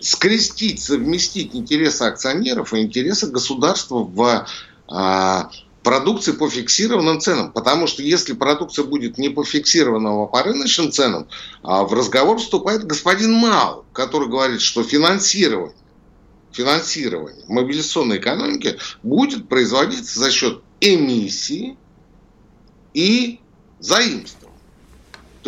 [0.00, 4.46] скрестить, совместить интересы акционеров и интересы государства в
[4.88, 5.50] а,
[5.88, 7.50] продукции по фиксированным ценам.
[7.50, 11.28] Потому что если продукция будет не по фиксированным, а по рыночным ценам,
[11.62, 15.74] а в разговор вступает господин Мау, который говорит, что финансирование,
[16.52, 21.78] финансирование мобилизационной экономики будет производиться за счет эмиссии
[22.92, 23.40] и
[23.80, 24.44] заимств.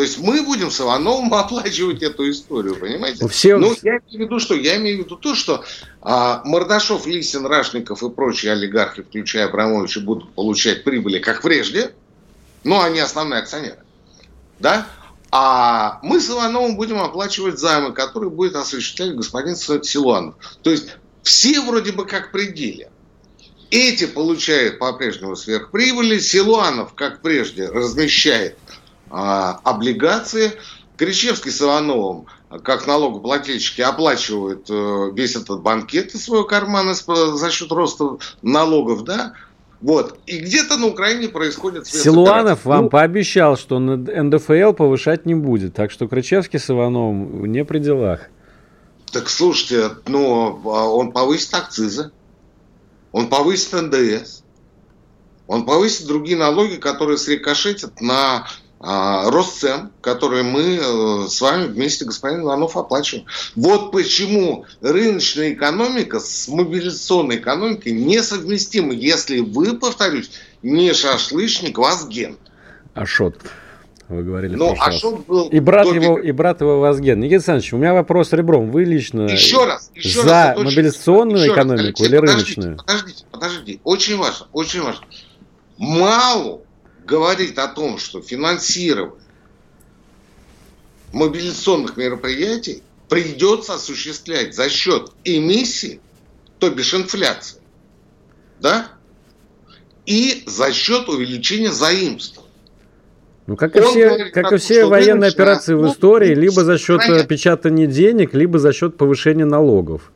[0.00, 3.28] То есть мы будем с Ивановым оплачивать эту историю, понимаете?
[3.28, 3.58] Все...
[3.58, 5.62] Ну, я имею в виду, что я имею в виду то, что
[6.00, 11.92] а, Мордашов, Лисин, Рашников и прочие олигархи, включая Абрамовича, будут получать прибыли, как прежде,
[12.64, 13.80] но они основные акционеры.
[14.58, 14.86] Да?
[15.30, 20.36] А мы с Ивановым будем оплачивать займы, которые будет осуществлять господин Силуанов.
[20.62, 22.90] То есть все вроде бы как пределе.
[23.70, 28.56] Эти получают по-прежнему сверхприбыли, Силуанов, как прежде, размещает
[29.10, 30.52] а, облигации.
[30.96, 32.26] Кричевский с Ивановым
[32.64, 39.34] как налогоплательщики оплачивают э, весь этот банкет из своего кармана за счет роста налогов, да,
[39.80, 40.18] вот.
[40.26, 45.74] И где-то на Украине происходит Силуанов вам ну, пообещал, что НДФЛ повышать не будет.
[45.74, 48.28] Так что Крычевский с Ивановым не при делах.
[49.10, 52.12] Так слушайте, ну, а он повысит акцизы,
[53.10, 54.42] он повысит НДС,
[55.46, 58.46] он повысит другие налоги, которые срикошетят на
[58.80, 63.26] рост цен, которые мы э, с вами вместе, господин Иванов, оплачиваем.
[63.54, 70.30] Вот почему рыночная экономика с мобилизационной экономикой несовместима, если вы, повторюсь,
[70.62, 72.38] не шашлычник, Вазген.
[72.94, 73.36] Ашот.
[74.08, 75.48] Вы говорили Ну, Ашот был...
[75.48, 77.20] И брат, его, и брат его Вазген.
[77.20, 78.70] Никита Александрович, у меня вопрос ребром.
[78.70, 82.76] Вы лично еще раз, еще за раз, мобилизационную еще экономику раз, или подождите, рыночную?
[82.78, 83.80] Подождите, подождите.
[83.84, 85.04] Очень важно, очень важно.
[85.76, 86.62] Мало
[87.10, 89.18] говорит о том, что финансирование
[91.12, 96.00] мобилизационных мероприятий придется осуществлять за счет эмиссии,
[96.60, 97.58] то бишь инфляции,
[98.60, 98.92] да,
[100.06, 102.40] и за счет увеличения заимств.
[103.48, 107.00] Ну, как и все, говорит, как и все военные операции в истории, либо за счет
[107.00, 107.26] понятно.
[107.26, 110.12] печатания денег, либо за счет повышения налогов.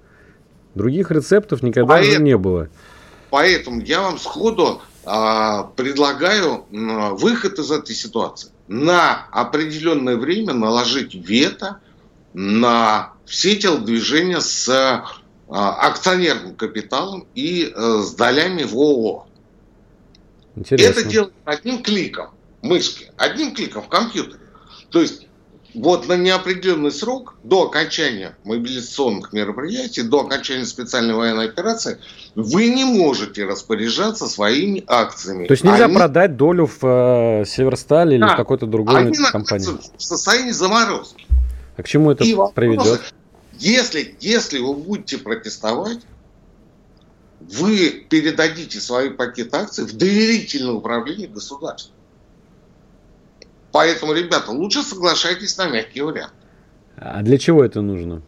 [0.76, 2.68] Других рецептов никогда поэтому, не было.
[3.30, 8.50] Поэтому я вам сходу предлагаю выход из этой ситуации.
[8.68, 11.80] На определенное время наложить вето
[12.32, 14.68] на все телодвижения с
[15.48, 19.26] а, акционерным капиталом и э, с долями в ООО.
[20.56, 21.00] Интересно.
[21.00, 22.30] Это делать одним кликом
[22.62, 24.40] мышки, одним кликом в компьютере.
[24.90, 25.28] То есть
[25.74, 31.98] вот на неопределенный срок, до окончания мобилизационных мероприятий, до окончания специальной военной операции,
[32.34, 35.46] вы не можете распоряжаться своими акциями.
[35.46, 35.94] То есть нельзя Они...
[35.96, 38.26] продать долю в э, Северстале да.
[38.26, 39.78] или в какой-то другой Они компании?
[39.96, 41.26] В состоянии заморозки.
[41.76, 43.00] А к чему это И приведет?
[43.58, 46.00] Если, если вы будете протестовать,
[47.40, 51.94] вы передадите свои пакет акций в доверительное управление государством.
[53.74, 56.32] Поэтому, ребята, лучше соглашайтесь на мягкий вариант.
[56.96, 58.22] А для чего это нужно?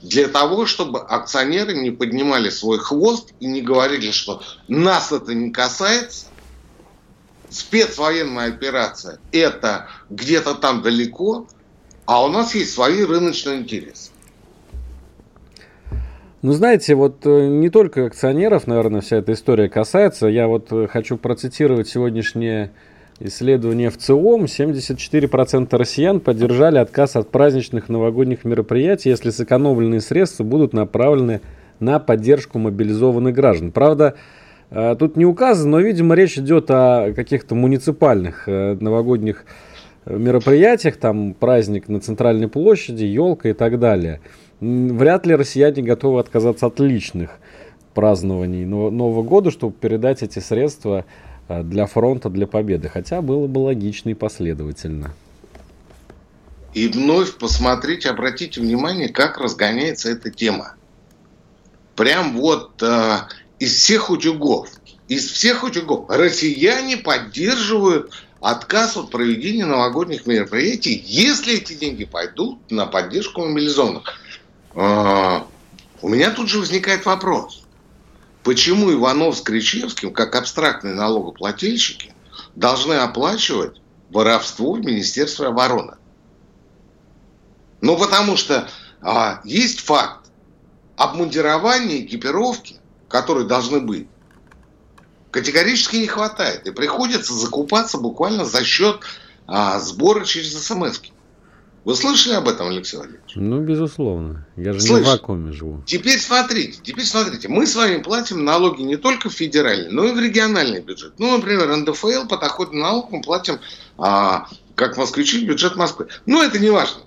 [0.00, 5.50] Для того, чтобы акционеры не поднимали свой хвост и не говорили, что нас это не
[5.50, 6.28] касается.
[7.50, 11.46] Спецвоенная операция– это где-то там далеко,
[12.06, 14.12] а у нас есть свои рыночные интересы.
[16.40, 20.26] Ну, знаете, вот э, не только акционеров, наверное, вся эта история касается.
[20.26, 22.72] Я вот э, хочу процитировать сегодняшнее
[23.20, 24.44] Исследование в ЦИОМ.
[24.44, 31.40] 74% россиян поддержали отказ от праздничных новогодних мероприятий, если сэкономленные средства будут направлены
[31.78, 33.70] на поддержку мобилизованных граждан.
[33.70, 34.14] Правда,
[34.70, 39.44] э, тут не указано, но, видимо, речь идет о каких-то муниципальных э, новогодних
[40.06, 44.20] э, мероприятиях, там праздник на центральной площади, елка и так далее.
[44.60, 47.38] Вряд ли россияне готовы отказаться от личных
[47.94, 51.04] празднований Нового года, чтобы передать эти средства
[51.48, 52.88] для фронта, для победы.
[52.88, 55.14] Хотя было бы логично и последовательно.
[56.74, 60.74] И вновь посмотрите, обратите внимание, как разгоняется эта тема.
[61.94, 63.18] Прям вот э,
[63.60, 64.68] из всех утюгов,
[65.06, 72.86] из всех утюгов россияне поддерживают отказ от проведения новогодних мероприятий, если эти деньги пойдут на
[72.86, 74.02] поддержку мобилизованных.
[74.74, 75.42] Э,
[76.02, 77.63] у меня тут же возникает вопрос.
[78.44, 82.12] Почему Иванов с Кричевским, как абстрактные налогоплательщики,
[82.54, 83.80] должны оплачивать
[84.10, 85.94] воровство в Министерстве обороны?
[87.80, 88.68] Ну, потому что
[89.00, 90.26] а, есть факт
[90.96, 92.76] обмундирования, экипировки,
[93.08, 94.08] которые должны быть,
[95.30, 96.66] категорически не хватает.
[96.66, 99.00] И приходится закупаться буквально за счет
[99.46, 101.00] а, сбора через смс.
[101.00, 101.12] -ки.
[101.84, 103.32] Вы слышали об этом, Алексей Валерьевич?
[103.34, 104.46] Ну, безусловно.
[104.56, 105.82] Я же Слышь, не в вакууме живу.
[105.84, 107.48] Теперь смотрите, теперь смотрите.
[107.48, 111.12] Мы с вами платим налоги не только в федеральный, но и в региональный бюджет.
[111.18, 113.60] Ну, например, НДФЛ по доходу налог мы платим,
[113.98, 116.08] а, как москвичи, бюджет Москвы.
[116.24, 117.02] Но это не важно.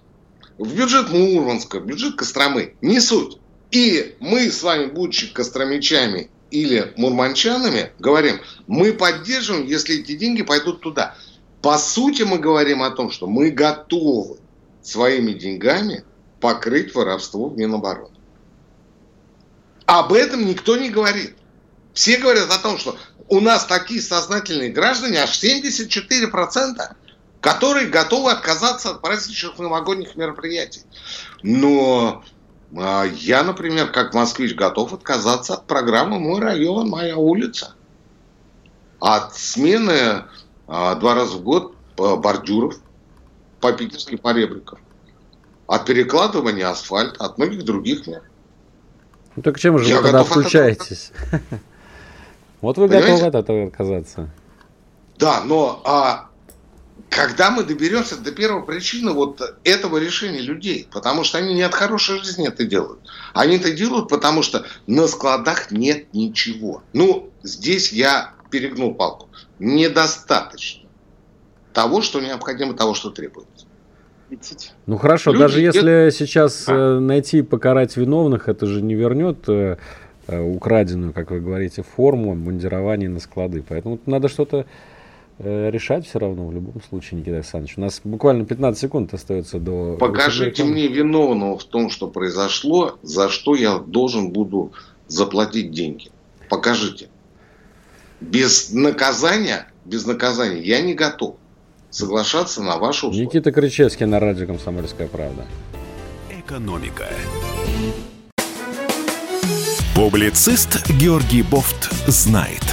[0.60, 2.76] В бюджет Мурманска, в бюджет Костромы.
[2.82, 3.40] Не суть.
[3.72, 10.82] И мы с вами, будучи костромичами или мурманчанами, говорим, мы поддерживаем, если эти деньги пойдут
[10.82, 11.16] туда.
[11.62, 14.38] По сути, мы говорим о том, что мы готовы
[14.88, 16.04] своими деньгами
[16.40, 18.16] покрыть воровство в Минобороны.
[19.86, 21.36] Об этом никто не говорит.
[21.94, 22.98] Все говорят о том, что
[23.30, 26.96] у нас такие сознательные граждане, аж 74%,
[27.42, 30.82] которые готовы отказаться от праздничных новогодних мероприятий.
[31.42, 32.24] Но
[32.78, 37.74] а, я, например, как москвич, готов отказаться от программы «Мой район, моя улица».
[39.00, 40.26] От смены
[40.68, 42.76] а, два раза в год бордюров
[43.60, 44.80] по питерским поребрикам.
[45.68, 48.22] от перекладывания асфальта, от многих других мер.
[49.36, 51.12] Ну так чем же Я вы тогда отключаетесь?
[52.60, 53.12] Вот вы Понимаете?
[53.12, 54.30] готовы от этого отказаться.
[55.20, 56.28] Да, но а,
[57.10, 61.76] когда мы доберемся до первой причины вот этого решения людей, потому что они не от
[61.76, 63.00] хорошей жизни это делают.
[63.36, 66.82] Они это делают, потому что на складах нет ничего.
[66.94, 69.30] Ну, здесь я перегнул палку.
[69.60, 70.87] Недостаточно
[71.78, 73.68] того, что необходимо, того, что требуется.
[74.88, 77.00] Ну хорошо, Люди даже если сейчас а?
[77.00, 79.78] найти и покарать виновных, это же не вернет э,
[80.28, 83.64] э, украденную, как вы говорите, форму мундирования на склады.
[83.68, 84.66] Поэтому надо что-то
[85.40, 87.78] Э, решать все равно в любом случае, Никита Александрович.
[87.78, 89.96] У нас буквально 15 секунд остается до...
[90.00, 94.72] Покажите мне виновного в том, что произошло, за что я должен буду
[95.08, 96.10] заплатить деньги.
[96.50, 97.10] Покажите.
[98.20, 101.36] Без наказания, без наказания я не готов
[101.90, 103.26] соглашаться на вашу условия.
[103.26, 105.46] Никита Кричевский на радио «Комсомольская правда».
[106.30, 107.08] Экономика.
[109.96, 112.64] Публицист Георгий Бофт знает.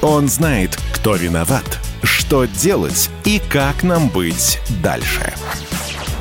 [0.00, 5.32] Он знает, кто виноват– что делать и как нам быть дальше.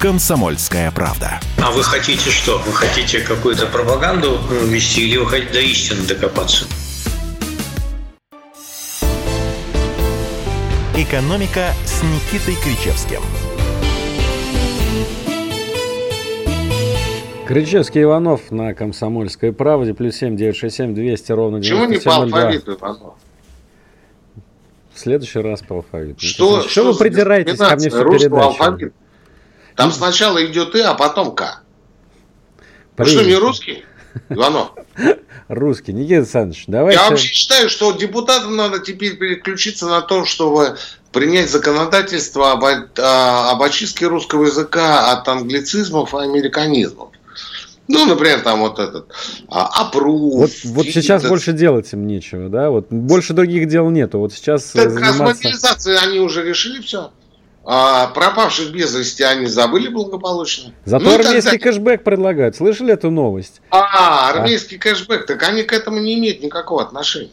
[0.00, 1.40] «Комсомольская правда».
[1.62, 2.56] А вы хотите что?
[2.64, 6.64] Вы хотите какую-то пропаганду вести или вы хотите до истины докопаться?
[10.96, 13.20] «Экономика» с Никитой Кричевским.
[17.46, 19.92] Кричевский Иванов на Комсомольской правде.
[19.92, 23.16] Плюс семь девять шесть семь двести ровно Чего не по алфавиту, Иванов?
[24.94, 26.24] В следующий раз по алфавиту.
[26.24, 28.36] Что, что, что вы придираетесь ко мне всю передачу?
[28.36, 28.94] Алфавит?
[29.80, 31.62] Там сначала идет «и», а потом «к».
[32.98, 33.84] Вы что, не русский?
[34.28, 34.72] Иванов.
[35.48, 35.92] Русский.
[35.92, 37.00] Никита Александрович, давайте...
[37.00, 40.76] Я вообще считаю, что депутатам надо теперь переключиться на то, чтобы
[41.12, 47.08] принять законодательство об, а, об очистке русского языка от англицизмов и американизмов.
[47.88, 49.08] Ну, например, там вот этот
[49.48, 50.34] а, опруф.
[50.34, 51.30] Вот, вот сейчас этот...
[51.30, 52.70] больше делать им нечего, да?
[52.70, 54.18] Вот больше других дел нету.
[54.18, 55.50] Вот сейчас так заниматься...
[55.52, 57.10] с они уже решили все.
[57.64, 60.72] А пропавших без вести они забыли благополучно.
[60.84, 61.70] Зато ну, армейский тогда...
[61.70, 62.56] кэшбэк предлагают.
[62.56, 63.60] Слышали эту новость?
[63.70, 64.80] А, армейский а.
[64.80, 67.30] кэшбэк, так они к этому не имеют никакого отношения.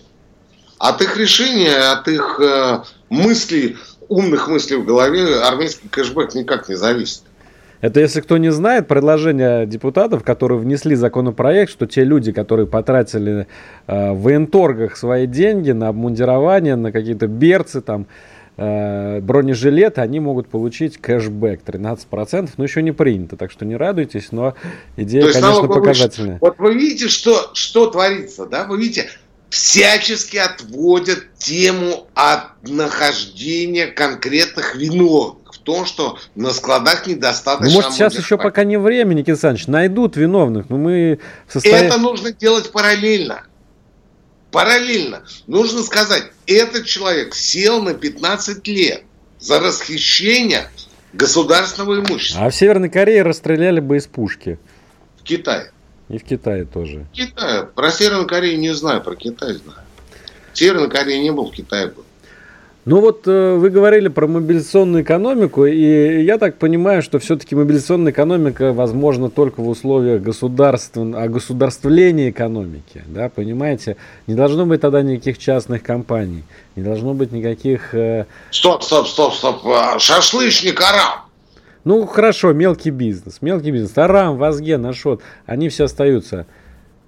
[0.79, 3.77] От их решения, от их э, мыслей,
[4.09, 7.23] умных мыслей в голове армейский кэшбэк никак не зависит.
[7.79, 13.47] Это, если кто не знает, предложение депутатов, которые внесли законопроект, что те люди, которые потратили
[13.85, 18.07] э, в военторгах свои деньги на обмундирование, на какие-то берцы, там,
[18.57, 24.55] бронежилеты, они могут получить кэшбэк 13%, но еще не принято, так что не радуйтесь, но
[24.95, 26.37] идея, То есть, конечно, показательная.
[26.41, 28.65] Вот вы видите, что, что творится, да?
[28.65, 29.09] Вы видите,
[29.49, 37.67] всячески отводят тему от нахождения конкретных виновных в том, что на складах недостаточно.
[37.67, 41.87] Ну, может, сейчас еще пока не время, Никита Александрович, найдут виновных, но мы в состоянии...
[41.87, 43.43] Это нужно делать параллельно.
[44.51, 49.03] Параллельно нужно сказать, этот человек сел на 15 лет
[49.39, 50.69] за расхищение
[51.13, 52.45] государственного имущества.
[52.45, 54.57] А в Северной Корее расстреляли бы из пушки.
[55.19, 55.71] В Китае.
[56.09, 57.05] И в Китае тоже.
[57.11, 57.65] В Китае.
[57.65, 59.81] Про Северную Корею не знаю, про Китай знаю.
[60.53, 62.05] В Северной Корее не был, в Китае был.
[62.89, 68.13] Ну вот э, вы говорили про мобилизационную экономику, и я так понимаю, что все-таки мобилизационная
[68.13, 71.13] экономика возможна только в условиях государствен...
[71.13, 73.97] огосударствления экономики, да, понимаете?
[74.25, 76.45] Не должно быть тогда никаких частных компаний,
[76.77, 77.93] не должно быть никаких...
[77.93, 78.23] Э...
[78.51, 81.25] Стоп, стоп, стоп, стоп, а, шашлычник арам!
[81.83, 86.45] Ну хорошо, мелкий бизнес, мелкий бизнес, арам, Вазген, Ашот, они все остаются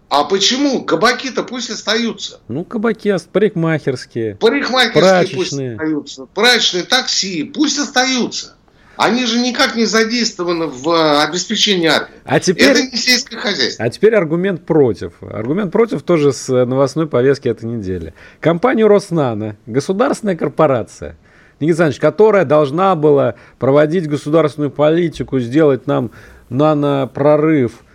[0.09, 0.83] а почему?
[0.83, 2.39] Кабаки-то пусть остаются.
[2.47, 4.35] Ну, кабаки, парикмахерские.
[4.35, 5.37] Парикмахерские прачечные.
[5.37, 6.25] пусть остаются.
[6.33, 8.55] Прачечные, такси, пусть остаются.
[8.97, 12.15] Они же никак не задействованы в э, обеспечении армии.
[12.25, 13.85] А теперь, Это не сельское хозяйство.
[13.85, 15.13] А теперь аргумент против.
[15.21, 18.13] Аргумент против тоже с новостной повестки этой недели.
[18.41, 21.17] Компанию Роснано, государственная корпорация,
[21.59, 26.11] Никита Александрович, которая должна была проводить государственную политику, сделать нам
[26.49, 27.73] нано-прорыв–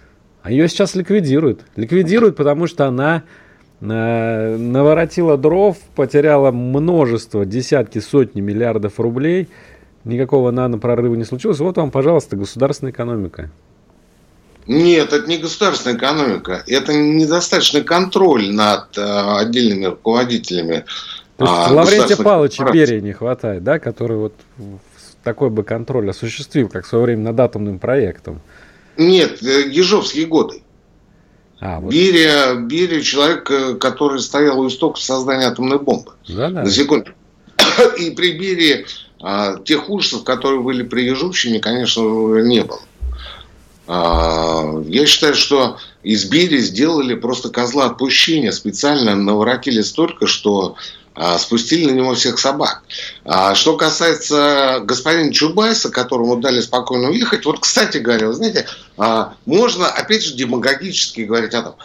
[0.44, 1.62] а ее сейчас ликвидируют.
[1.74, 3.22] Ликвидируют, потому что она
[3.80, 9.48] э, наворотила дров, потеряла множество, десятки, сотни миллиардов рублей.
[10.04, 11.60] Никакого нано-прорыва не случилось.
[11.60, 13.50] Вот вам, пожалуйста, государственная экономика.
[14.66, 16.62] Нет, это не государственная экономика.
[16.66, 20.84] Это недостаточный контроль над э, отдельными руководителями.
[21.38, 24.34] То есть а, Лаврентия Павловича Берия не хватает, да, который вот
[25.22, 28.42] такой бы контроль осуществил, как в свое время над атомным проектом.
[28.96, 30.62] Нет, э, Ежовские годы.
[31.60, 31.90] А, вот.
[31.90, 36.12] Берия, Берия человек, э, который стоял у истоков создания атомной бомбы.
[36.28, 36.62] Да, да.
[36.62, 37.12] На секунду.
[37.98, 38.86] И при Берии
[39.22, 42.02] а, тех ужасов, которые были при Ежовщине, конечно,
[42.42, 42.80] не было.
[43.86, 50.76] А, я считаю, что из Берии сделали просто козла отпущения, специально наворотили столько, что
[51.38, 52.82] спустили на него всех собак.
[53.24, 59.34] А что касается господина Чубайса, которому дали спокойно уехать, вот, кстати говоря, вы знаете, а,
[59.46, 61.76] можно, опять же, демагогически говорить о том,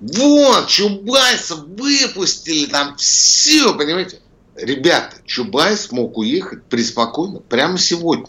[0.00, 4.20] вот, Чубайса выпустили, там все, понимаете?
[4.56, 8.28] Ребята, Чубайс мог уехать преспокойно прямо сегодня.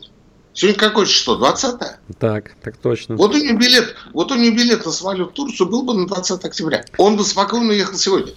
[0.58, 1.36] Сегодня какое число?
[1.36, 1.96] 20 -е?
[2.20, 3.16] Так, так точно.
[3.16, 6.08] Вот у него билет, вот у него билет на самолет в Турцию был бы на
[6.08, 6.84] 20 октября.
[6.98, 8.34] Он бы спокойно уехал сегодня.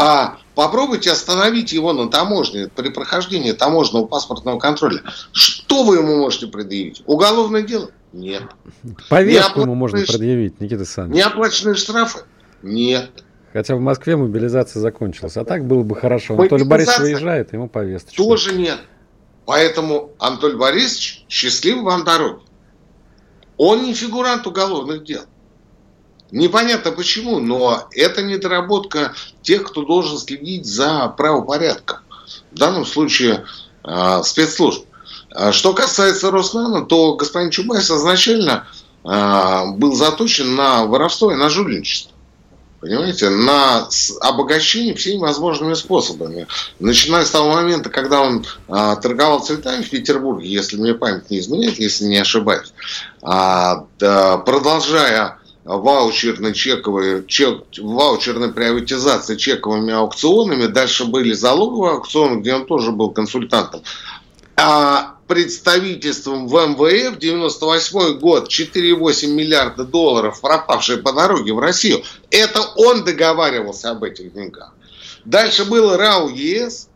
[0.00, 5.02] А попробуйте остановить его на таможне при прохождении таможенного паспортного контроля.
[5.32, 7.02] Что вы ему можете предъявить?
[7.04, 7.90] Уголовное дело?
[8.12, 8.44] Нет.
[9.10, 11.24] Повестку ему можно предъявить, Никита Александрович.
[11.24, 12.20] Неоплаченные штрафы?
[12.62, 13.10] Нет.
[13.52, 15.36] Хотя в Москве мобилизация закончилась.
[15.36, 16.34] А так было бы хорошо.
[16.34, 18.22] Анатолий Борисович выезжает, ему повесточку.
[18.22, 18.78] Тоже нет.
[19.46, 22.42] Поэтому, Анатолий Борисович, счастливо вам дороги.
[23.56, 25.22] Он не фигурант уголовных дел.
[26.30, 31.98] Непонятно почему, но это недоработка тех, кто должен следить за правопорядком.
[32.52, 33.46] В данном случае
[33.84, 34.84] э, спецслужб.
[35.34, 38.66] А что касается Роснана, то господин Чубайс изначально
[39.04, 42.12] э, был заточен на воровство и на жульничество.
[42.80, 43.88] Понимаете, на
[44.20, 46.46] обогащение всеми возможными способами.
[46.78, 51.40] Начиная с того момента, когда он а, торговал цветами в Петербурге, если мне память не
[51.40, 52.72] изменяет, если не ошибаюсь,
[53.20, 55.37] а, продолжая
[55.76, 60.66] ваучерной чековой, чек, ваучерной приватизации чековыми аукционами.
[60.66, 63.82] Дальше были залоговые аукционы, где он тоже был консультантом.
[64.56, 72.02] А представительством в МВФ 98 год 4,8 миллиарда долларов, пропавшие по дороге в Россию.
[72.30, 74.72] Это он договаривался об этих деньгах.
[75.26, 76.88] Дальше было РАУ ЕС,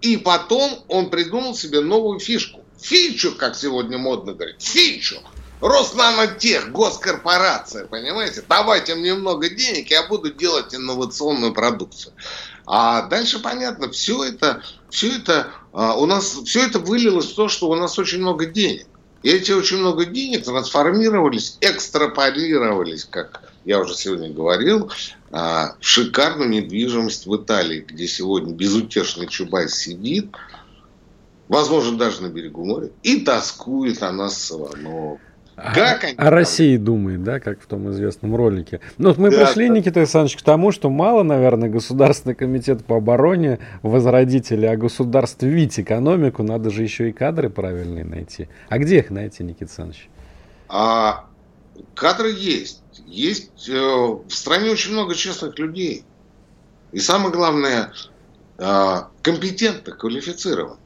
[0.00, 2.60] и потом он придумал себе новую фишку.
[2.80, 5.18] Фичу, как сегодня модно говорить, фичу–
[5.60, 8.44] Роснанотех, госкорпорация, понимаете?
[8.48, 12.12] Давайте мне много денег, я буду делать инновационную продукцию.
[12.66, 17.48] А дальше понятно, все это, все это а, у нас, все это вылилось в то,
[17.48, 18.86] что у нас очень много денег.
[19.22, 24.92] И эти очень много денег трансформировались, экстраполировались, как я уже сегодня говорил,
[25.32, 30.36] а, в шикарную недвижимость в Италии, где сегодня безутешный Чубайс сидит,
[31.48, 34.52] возможно, даже на берегу моря, и тоскует о нас с
[35.74, 38.80] Как они о России думает, да, как в том известном ролике.
[38.96, 39.74] Ну, вот мы да, пришли, да.
[39.74, 46.42] Никита Александрович, к тому, что мало, наверное, Государственный комитет по обороне возродить или огосударствить экономику,
[46.42, 48.48] надо же еще и кадры правильные найти.
[48.68, 50.08] А где их найти, Никита Александрович?
[50.68, 51.24] А,
[51.94, 52.82] кадры есть.
[53.06, 56.04] Есть э, в стране очень много честных людей.
[56.92, 57.92] И самое главное,
[58.58, 60.78] э, компетентных, квалифицированных.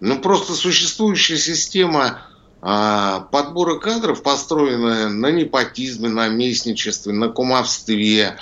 [0.00, 2.20] Ну, просто существующая система
[2.60, 8.36] а подбора кадров, построенная на непотизме, на местничестве, на кумовстве,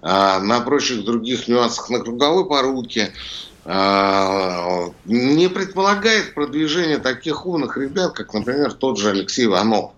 [0.00, 3.12] а, на прочих других нюансах, на круговой поруке,
[3.64, 9.92] а, не предполагает продвижение таких умных ребят, как, например, тот же Алексей Иванов.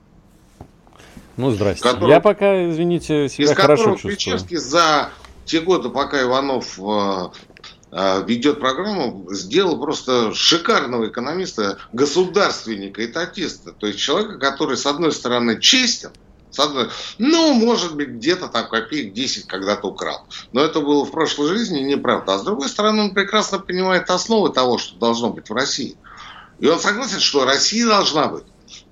[1.36, 1.82] Ну, здрасте.
[1.82, 4.16] Который, Я пока, извините, себя хорошо чувствую.
[4.16, 5.10] Кричевский за
[5.44, 6.78] те годы, пока Иванов
[7.92, 13.72] ведет программу, сделал просто шикарного экономиста, государственника, этатиста.
[13.72, 16.12] То есть человека, который, с одной стороны, честен,
[16.50, 16.88] с одной,
[17.18, 20.26] ну, может быть, где-то там копеек 10 когда-то украл.
[20.52, 22.34] Но это было в прошлой жизни неправда.
[22.34, 25.96] А с другой стороны, он прекрасно понимает основы того, что должно быть в России.
[26.58, 28.44] И он согласен, что Россия должна быть,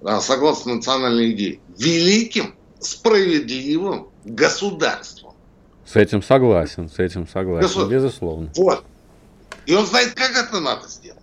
[0.02, 5.27] а, согласно национальной идее, великим, справедливым государством.
[5.90, 7.88] С этим согласен, с этим согласен, Государ...
[7.88, 8.52] безусловно.
[8.56, 8.84] Вот.
[9.64, 11.22] И он знает, как это надо сделать.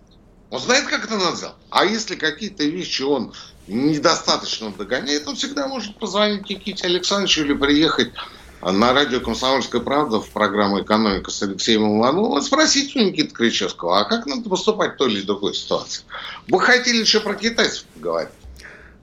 [0.50, 1.54] Он знает, как это надо сделать.
[1.70, 3.32] А если какие-то вещи он
[3.68, 8.12] недостаточно догоняет, он всегда может позвонить Никите Александровичу или приехать
[8.60, 14.00] на радио «Комсомольская правда» в программу «Экономика» с Алексеем Ивановым и спросить у Никиты Кричевского,
[14.00, 16.02] а как надо поступать в той или другой ситуации?
[16.48, 18.32] Вы хотели еще про китайцев поговорить?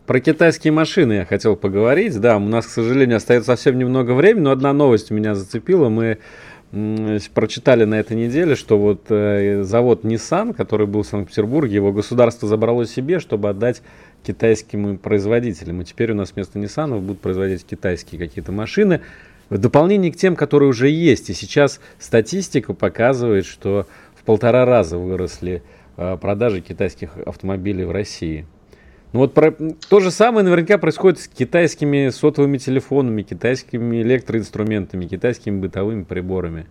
[0.06, 2.20] Про китайские машины я хотел поговорить.
[2.20, 5.88] Да, у нас, к сожалению, остается совсем немного времени, но одна новость меня зацепила.
[5.88, 6.18] Мы
[7.34, 12.50] прочитали на этой неделе, что вот э, завод Nissan, который был в Санкт-Петербурге, его государство
[12.50, 13.82] забрало себе, чтобы отдать
[14.24, 15.82] китайским производителям.
[15.82, 19.00] И теперь у нас вместо Nissan будут производить китайские какие-то машины.
[19.50, 21.30] В дополнение к тем, которые уже есть.
[21.30, 25.64] И сейчас статистика показывает, что в полтора раза выросли
[25.96, 28.46] э, продажи китайских автомобилей в России.
[29.14, 29.52] Ну вот про...
[29.52, 36.66] то же самое наверняка происходит с китайскими сотовыми телефонами, китайскими электроинструментами, китайскими бытовыми приборами.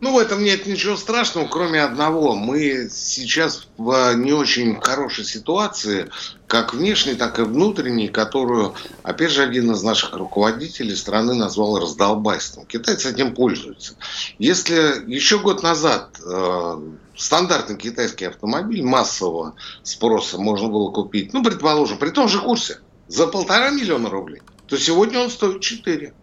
[0.00, 2.34] Ну, в этом нет ничего страшного, кроме одного.
[2.34, 6.08] Мы сейчас в не очень хорошей ситуации,
[6.46, 12.64] как внешней, так и внутренней, которую, опять же, один из наших руководителей страны назвал раздолбайством.
[12.64, 13.94] Китайцы этим пользуются.
[14.38, 16.80] Если еще год назад э,
[17.14, 22.78] стандартный китайский автомобиль массового спроса можно было купить, ну, предположим, при том же курсе,
[23.08, 26.14] за полтора миллиона рублей, то сегодня он стоит 4.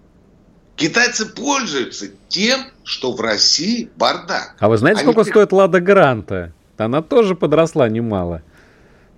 [0.78, 4.55] Китайцы пользуются тем, что в России бардак.
[4.59, 5.11] А вы знаете, Они...
[5.11, 6.53] сколько стоит Лада Гранта?
[6.78, 8.43] Она тоже подросла немало.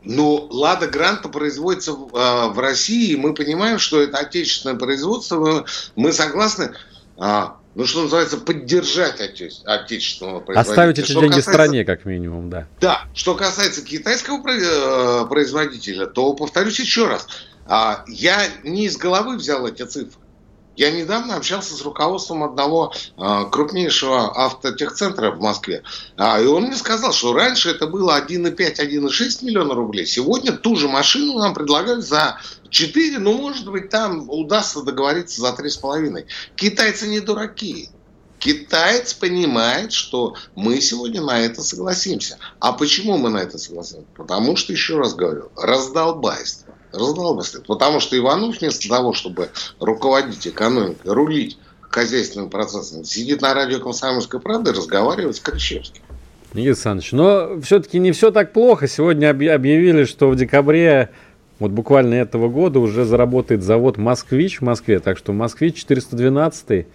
[0.03, 5.35] Ну, Лада Гранта производится в, э, в России, и мы понимаем, что это отечественное производство.
[5.37, 5.65] Мы,
[5.97, 6.71] мы согласны,
[7.17, 10.71] а, ну, что называется, поддержать отече, отечественного производителя.
[10.71, 12.67] Оставить эти что деньги касается, стране, как минимум, да.
[12.79, 13.03] Да.
[13.13, 17.27] Что касается китайского э, производителя, то повторюсь еще раз.
[17.65, 20.18] А, я не из головы взял эти цифры.
[20.79, 25.83] Я недавно общался с руководством одного э, крупнейшего автотехцентра в Москве.
[26.15, 30.05] А, и он мне сказал, что раньше это было 1,5-1,6 миллиона рублей.
[30.05, 35.49] Сегодня ту же машину нам предлагают за 4, ну, может быть, там удастся договориться за
[35.49, 36.25] 3,5.
[36.55, 37.89] Китайцы не дураки.
[38.39, 42.37] Китаец понимает, что мы сегодня на это согласимся.
[42.61, 44.05] А почему мы на это согласимся?
[44.15, 47.61] Потому что, еще раз говорю, раздолбайство раздолбайство.
[47.61, 54.39] Потому что Иванов вместо того, чтобы руководить экономикой, рулить хозяйственным процессом, сидит на радио «Комсомольской
[54.39, 56.01] правды» и разговаривает с Кричевским.
[56.53, 58.87] Никита Александрович, но все-таки не все так плохо.
[58.87, 61.11] Сегодня объявили, что в декабре
[61.59, 64.99] вот буквально этого года уже заработает завод «Москвич» в Москве.
[64.99, 66.87] Так что «Москвич» 412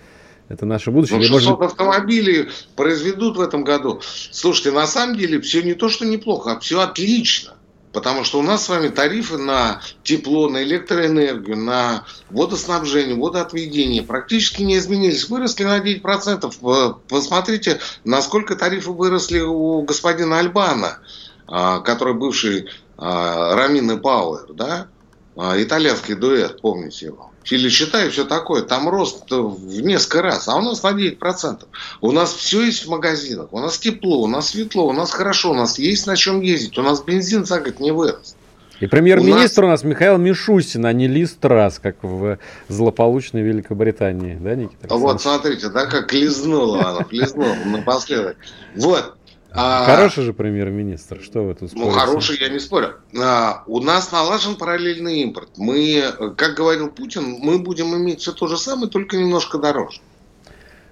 [0.49, 1.19] это наше будущее.
[1.19, 1.73] Ну, 600 может...
[1.73, 4.01] автомобилей произведут в этом году.
[4.31, 7.55] Слушайте, на самом деле все не то, что неплохо, а все отлично.
[7.95, 14.63] Потому что у нас с вами тарифы на тепло, на электроэнергию, на водоснабжение, водоотведение практически
[14.63, 15.29] не изменились.
[15.29, 16.99] Выросли на 9%.
[17.09, 20.99] Посмотрите, насколько тарифы выросли у господина Альбана,
[21.47, 22.69] а, который бывший
[22.99, 24.89] а, Рамин Пауэр, да?
[25.37, 28.63] А, итальянский дуэт, помните его или считай, все такое.
[28.63, 31.65] Там рост в несколько раз, а у нас на 9%.
[32.01, 35.51] У нас все есть в магазинах, у нас тепло, у нас светло, у нас хорошо,
[35.51, 38.37] у нас есть на чем ездить, у нас бензин за год не вырос.
[38.81, 39.81] И премьер-министр у, нас...
[39.83, 42.39] у нас Михаил Мишустин, а не Ли Страс, как в
[42.69, 44.95] злополучной Великобритании, да, Никита?
[44.95, 48.37] Вот, смотрите, да, как лизнула она, лизнула напоследок.
[48.75, 49.15] Вот,
[49.55, 51.91] хороший же премьер-министр, что вы тут спорите?
[51.91, 52.95] Ну, хороший, я не спорю.
[53.19, 55.51] А, у нас налажен параллельный импорт.
[55.57, 60.01] Мы, как говорил Путин, мы будем иметь все то же самое, только немножко дороже.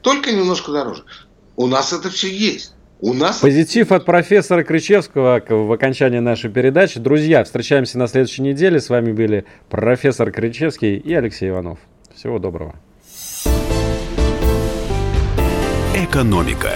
[0.02, 1.04] Только немножко дороже.
[1.56, 2.74] У нас это все есть.
[3.00, 3.40] У нас...
[3.40, 7.00] Позитив от профессора Кричевского в окончании нашей передачи.
[7.00, 8.80] Друзья, встречаемся на следующей неделе.
[8.80, 11.80] С вами были профессор Кричевский и Алексей Иванов.
[12.14, 12.76] Всего доброго.
[15.96, 16.70] Экономика.